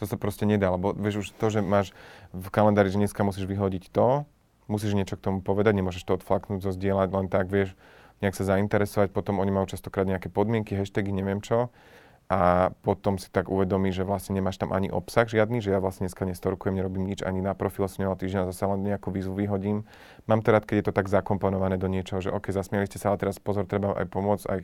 [0.00, 1.92] to sa proste nedá, lebo vieš už to, že máš
[2.32, 4.24] v kalendári, že dneska musíš vyhodiť to,
[4.64, 7.76] musíš niečo k tomu povedať, nemôžeš to odflaknúť, zozdieľať len tak, vieš,
[8.24, 11.68] nejak sa zainteresovať, potom oni majú častokrát nejaké podmienky, hashtagy, neviem čo.
[12.30, 16.06] A potom si tak uvedomí, že vlastne nemáš tam ani obsah žiadny, že ja vlastne
[16.06, 19.34] dneska nestorkujem, nerobím nič, ani na profil som nemal týždeň a zase len nejakú výzvu
[19.34, 19.82] vyhodím.
[20.30, 23.10] Mám to rád, keď je to tak zakomponované do niečoho, že OK, zasmieli ste sa,
[23.10, 24.60] ale teraz pozor, treba aj pomôcť, aj,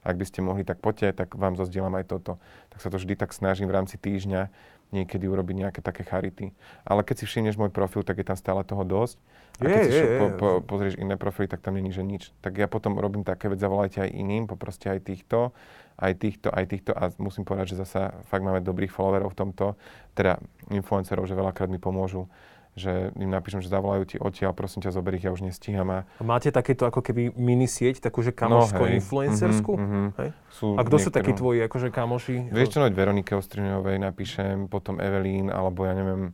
[0.00, 2.40] ak by ste mohli, tak poďte, tak vám zozdielam aj toto.
[2.72, 4.48] Tak sa to vždy tak snažím v rámci týždňa
[4.90, 6.56] niekedy urobiť nejaké také charity.
[6.82, 9.16] Ale keď si všimneš môj profil, tak je tam stále toho dosť.
[9.60, 12.32] A keď Je, si je, po, po, pozrieš iné profily, tak tam není, že nič.
[12.40, 15.52] Tak ja potom robím také veci, zavolajte aj iným, poproste aj týchto,
[16.00, 19.66] aj týchto, aj týchto a musím povedať, že zasa fakt máme dobrých followerov v tomto,
[20.12, 22.26] teda influencerov, že veľakrát mi pomôžu
[22.70, 26.06] že im napíšem, že zavolajú ti odtiaľ, prosím ťa, zober ich, ja už nestíham a
[26.22, 29.72] máte takéto ako keby mini sieť, takú že No, kamoško-influencerskú?
[29.74, 30.02] mhm.
[30.16, 30.30] Hej?
[30.48, 32.34] sú A kto sú niektoré- takí tvoji akože kamoši?
[32.48, 36.30] Vieš čo, no, Veronike Ostriňovej napíšem, potom Evelyn, alebo ja neviem,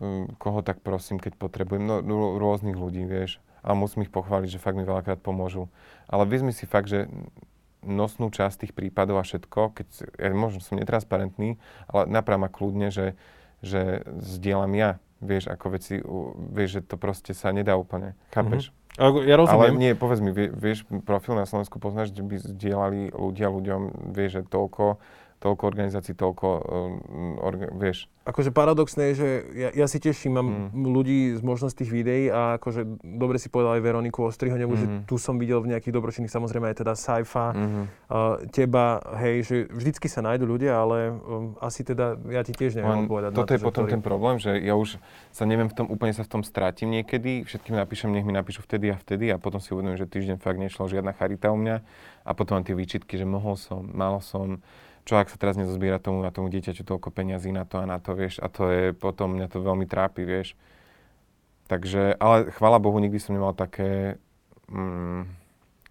[0.00, 3.36] um, koho tak prosím, keď potrebujem, no rô- rôznych ľudí, vieš.
[3.60, 5.68] A musím ich pochváliť, že fakt mi veľakrát pomôžu.
[6.04, 7.08] Ale vezmi si fakt, že
[7.84, 11.56] nosnú časť tých prípadov a všetko, keď, ja možno som netransparentný,
[11.86, 13.14] ale naprám ma kľudne, že,
[13.60, 16.00] že zdieľam ja, vieš, ako veci,
[16.50, 18.72] vieš, že to proste sa nedá úplne, chápeš?
[18.94, 19.74] Ako- Ja Ale rozumiem.
[19.74, 23.80] nie, povedz mi, vie- vieš, profil na Slovensku poznáš, že by zdieľali ľudia ľuďom,
[24.10, 25.02] vieš, že toľko,
[25.44, 26.96] toľko organizácií, toľko, um,
[27.38, 28.08] orga, vieš.
[28.24, 30.88] Akože paradoxné je, že ja, ja si teším, mám Mm.
[30.88, 34.98] ľudí z možnosť tých videí a akože dobre si povedal aj Veroniku Ostrihoňovú, že Mhm.
[35.04, 37.82] tu som videl v nejakých dobročinných, samozrejme aj teda Saifa, Mhm.
[38.08, 38.84] uh, teba,
[39.20, 43.28] hej, že vždycky sa nájdú ľudia, ale um, asi teda ja ti tiež neviem na
[43.30, 43.92] toto to, je potom ktorý.
[43.92, 44.96] ten problém, že ja už
[45.28, 48.64] sa neviem v tom, úplne sa v tom strátim niekedy, všetkým napíšem, nech mi napíšu
[48.64, 51.76] vtedy a vtedy a potom si uvedomím, že týždeň fakt nešla žiadna charita u mňa
[52.24, 54.64] a potom mám tie výčitky, že mohol som, mal som,
[55.04, 58.00] čo ak sa teraz nezozbiera tomu, na tomu dieťaťu toľko peňazí na to a na
[58.00, 60.56] to, vieš, a to je, potom mňa to veľmi trápi, vieš.
[61.68, 64.20] Takže, ale chvála Bohu, nikdy som nemal také,
[64.68, 65.28] mm,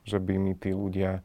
[0.05, 1.21] že by mi tí ľudia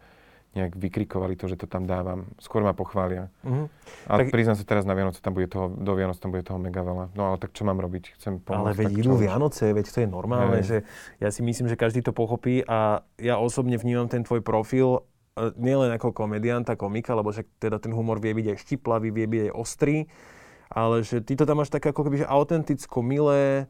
[0.56, 2.24] nejak vykrikovali to, že to tam dávam.
[2.40, 3.28] Skôr ma pochvália.
[3.44, 3.66] Mm-hmm.
[4.08, 4.32] Ale tak...
[4.32, 7.12] priznám sa teraz na Vianoce, tam bude toho, do Vianoc tam bude toho mega veľa.
[7.12, 8.16] No ale tak čo mám robiť?
[8.16, 8.64] Chcem pomôcť.
[8.64, 10.88] Ale veď idú Vianoce, veď to je normálne, že
[11.20, 15.04] ja si myslím, že každý to pochopí a ja osobne vnímam ten tvoj profil
[15.56, 19.40] nielen ako komedianta, komika, lebo že teda ten humor vie byť aj štiplavý, vie byť
[19.48, 19.96] aj ostrý,
[20.68, 23.66] ale že ty to tam máš také ako keby, že autenticko, milé,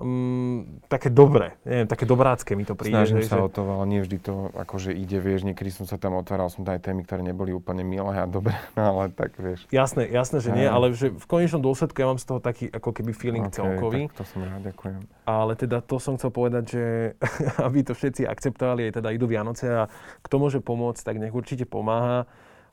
[0.00, 2.96] um, také dobré, neviem, také dobrácké mi to príde.
[2.96, 3.44] Snažím že, sa že...
[3.44, 6.64] o to, ale nie vždy to akože ide, vieš, niekedy som sa tam otváral, som
[6.64, 9.68] tam aj témy, ktoré neboli úplne milé a dobré, ale tak vieš.
[9.68, 12.90] Jasné, jasné, že nie, ale že v konečnom dôsledku ja mám z toho taký ako
[12.96, 14.08] keby feeling okay, celkový.
[14.10, 15.00] Tak to som rád, ďakujem.
[15.28, 16.84] Ale teda to som chcel povedať, že
[17.66, 19.82] aby to všetci akceptovali, aj teda idú Vianoce a
[20.24, 22.24] kto môže pomôcť, tak nech určite pomáha.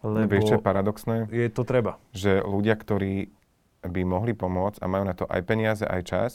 [0.05, 1.15] Lebo Vieš, čo je paradoxné?
[1.34, 1.97] Je to treba.
[2.13, 3.34] Že ľudia, ktorí
[3.82, 6.32] by mohli pomôcť a majú na to aj peniaze, aj čas,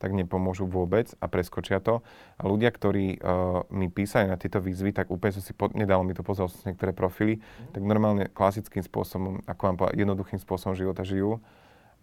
[0.00, 2.00] tak nepomôžu vôbec a preskočia to.
[2.40, 6.00] A ľudia, ktorí uh, mi písali na tieto výzvy, tak úplne som si, po, nedalo
[6.00, 7.76] mi to pozrel som si niektoré profily, mm.
[7.76, 11.44] tak normálne klasickým spôsobom, ako vám povedal, jednoduchým spôsobom života žijú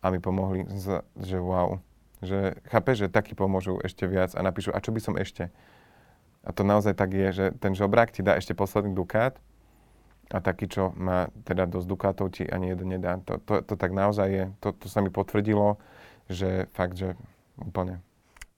[0.05, 1.81] a mi pomohli, z, že wow.
[2.21, 5.49] Že chápe, že takí pomôžu ešte viac a napíšu, a čo by som ešte?
[6.45, 9.41] A to naozaj tak je, že ten žobrák ti dá ešte posledný dukát
[10.29, 13.17] a taký, čo má teda dosť dukátov, ti ani jeden nedá.
[13.25, 14.45] To, to, to tak naozaj je.
[14.61, 15.79] To, to sa mi potvrdilo,
[16.27, 17.15] že fakt, že
[17.57, 18.05] Úplne.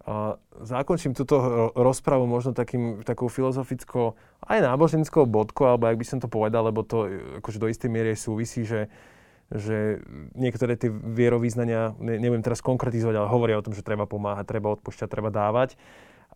[0.10, 1.38] A zakončím túto
[1.78, 6.82] rozpravu možno takým, takou filozofickou, aj náboženskou bodkou, alebo ak by som to povedal, lebo
[6.82, 7.06] to
[7.44, 8.90] akože do istej miery súvisí, že,
[9.54, 10.02] že
[10.34, 14.74] niektoré tie vierovýznania, ne, neviem teraz konkretizovať, ale hovoria o tom, že treba pomáhať, treba
[14.74, 15.78] odpúšťať, treba dávať.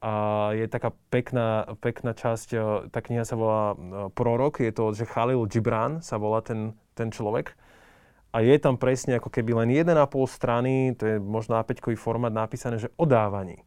[0.04, 2.58] A je taká pekná, pekná časť, e,
[2.92, 3.76] tá kniha sa volá e,
[4.12, 7.56] Prorok, je to, že Khalil Gibran sa volá ten, ten človek
[8.34, 9.94] a je tam presne ako keby len 1,5
[10.26, 13.62] strany, to je možno A5 formát napísané, že o dávaní.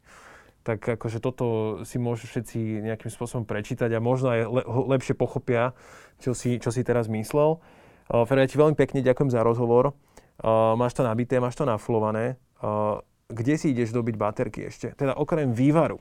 [0.66, 1.46] Tak akože toto
[1.86, 5.70] si môžu všetci nejakým spôsobom prečítať a možno aj le- lepšie pochopia,
[6.18, 7.62] čo si, čo si teraz myslel.
[8.10, 9.94] Uh, Fero, ja ti veľmi pekne ďakujem za rozhovor.
[10.42, 12.34] Uh, máš to nabité, máš to nafulované.
[12.58, 14.94] Uh, kde si ideš dobiť baterky ešte?
[14.94, 15.98] Teda okrem vývaru.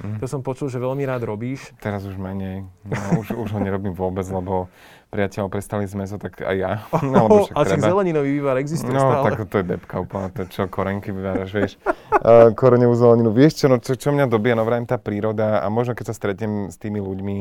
[0.00, 0.20] Mm.
[0.20, 1.72] To som počul, že veľmi rád robíš.
[1.80, 2.68] Teraz už menej.
[2.84, 4.68] No, už, už ho nerobím vôbec, lebo
[5.08, 6.72] priateľ prestali s meso, tak aj ja.
[7.04, 9.24] No, lebo však a však zeleninový vývar existuje no, stále.
[9.32, 11.72] tak to je depka úplne, to čo, korenky vyváraš, vieš.
[12.20, 13.32] Uh, korenevú zeleninu.
[13.32, 16.14] Vieš čo, no, čo, čo mňa dobia, no vrajím tá príroda a možno keď sa
[16.14, 17.38] stretnem s tými ľuďmi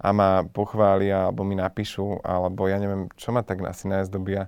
[0.00, 4.42] a ma pochvália, alebo mi napíšu, alebo ja neviem, čo ma tak asi najviac dobia,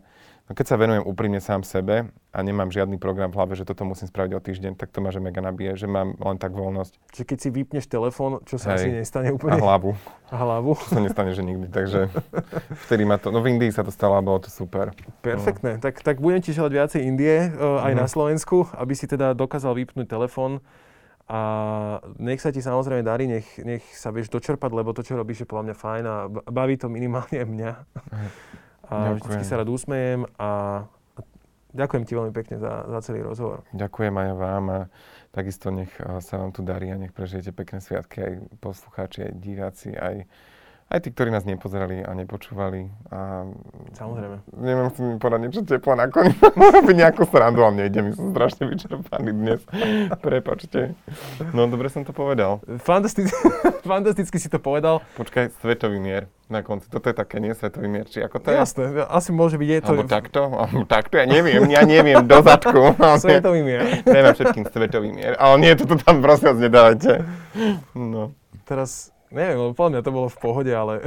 [0.50, 3.86] No keď sa venujem úprimne sám sebe a nemám žiadny program v hlave, že toto
[3.86, 6.98] musím spraviť o týždeň, tak to ma že mega nabije, že mám len tak voľnosť.
[7.14, 8.76] Čiže keď si vypneš telefón, čo sa Hej.
[8.76, 9.54] asi nestane úplne?
[9.54, 9.94] A hlavu.
[10.28, 10.74] A hlavu.
[10.90, 11.70] To nestane, že nikdy.
[11.70, 12.10] Takže
[12.90, 14.90] vtedy ma to, no v Indii sa to stalo a bolo to super.
[15.22, 15.78] Perfektné.
[15.78, 15.82] No.
[15.82, 18.02] Tak, tak budem ti želať viacej Indie, uh, aj mm-hmm.
[18.02, 20.58] na Slovensku, aby si teda dokázal vypnúť telefón.
[21.30, 21.40] A
[22.18, 25.48] nech sa ti samozrejme darí, nech, nech sa vieš dočerpať, lebo to, čo robíš, je
[25.48, 26.16] podľa mňa fajn a
[26.50, 27.70] baví to minimálne mňa.
[28.92, 29.32] A Ďakujem.
[29.32, 30.50] vždy sa rád usmejem a
[31.72, 33.64] ďakujem ti veľmi pekne za, za celý rozhovor.
[33.72, 34.80] Ďakujem aj vám a
[35.32, 39.96] takisto nech sa vám tu darí a nech prežijete pekné sviatky aj poslucháči, aj diváci,
[39.96, 40.28] aj
[40.92, 42.92] aj tí, ktorí nás nepozerali a nepočúvali.
[43.08, 43.48] A
[43.96, 44.36] Samozrejme.
[44.60, 46.36] Neviem si mi povedať niečo teplo nakoniec.
[46.52, 49.60] Robiť nejakú srandu, ale nejde, my som strašne vyčerpaný dnes.
[50.24, 50.92] Prepačte.
[51.56, 52.60] No, dobre som to povedal.
[52.84, 53.32] Fantasticky,
[53.88, 55.00] fantasticky si to povedal.
[55.16, 56.92] Počkaj, svetový mier na konci.
[56.92, 58.60] Toto je také nie svetový mier, či ako to je?
[58.60, 59.92] Jasné, asi môže byť, je to...
[59.96, 62.92] Alebo takto, alebo takto, ja neviem, ja neviem, do zadku.
[63.16, 64.04] svetový mier.
[64.04, 67.12] Neviem všetkým svetový mier, ale nie, toto tam prosím vás nedávajte.
[67.96, 68.36] No.
[68.68, 71.00] Teraz Neviem, lebo podľa mňa to bolo v pohode, ale...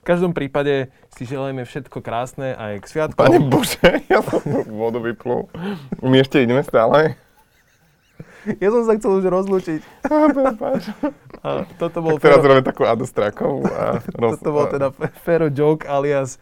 [0.00, 3.18] v každom prípade si želajme všetko krásne aj k sviatku.
[3.18, 4.38] Pane Bože, ja som
[4.70, 5.50] vodu vyplul.
[5.98, 7.18] My ešte ideme stále.
[8.62, 9.82] Ja som sa chcel už rozlúčiť.
[11.42, 12.54] A toto bol tak teraz Fero...
[12.54, 13.66] robíme takú adostrákovú.
[13.66, 14.38] A roz...
[14.38, 14.94] Toto bol teda
[15.26, 16.38] Fero Joke alias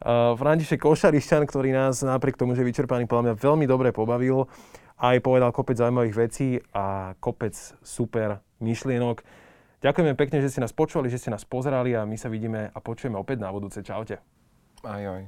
[0.00, 4.48] uh, František Košarišťan, ktorý nás napriek tomu, že vyčerpaný, podľa mňa veľmi dobre pobavil.
[4.96, 7.52] Aj povedal kopec zaujímavých vecí a kopec
[7.84, 9.26] super myšlienok.
[9.82, 12.78] Ďakujeme pekne, že ste nás počúvali, že ste nás pozerali a my sa vidíme a
[12.78, 13.82] počujeme opäť na budúce.
[13.82, 14.22] Čaute.
[14.86, 15.26] Aj, aj.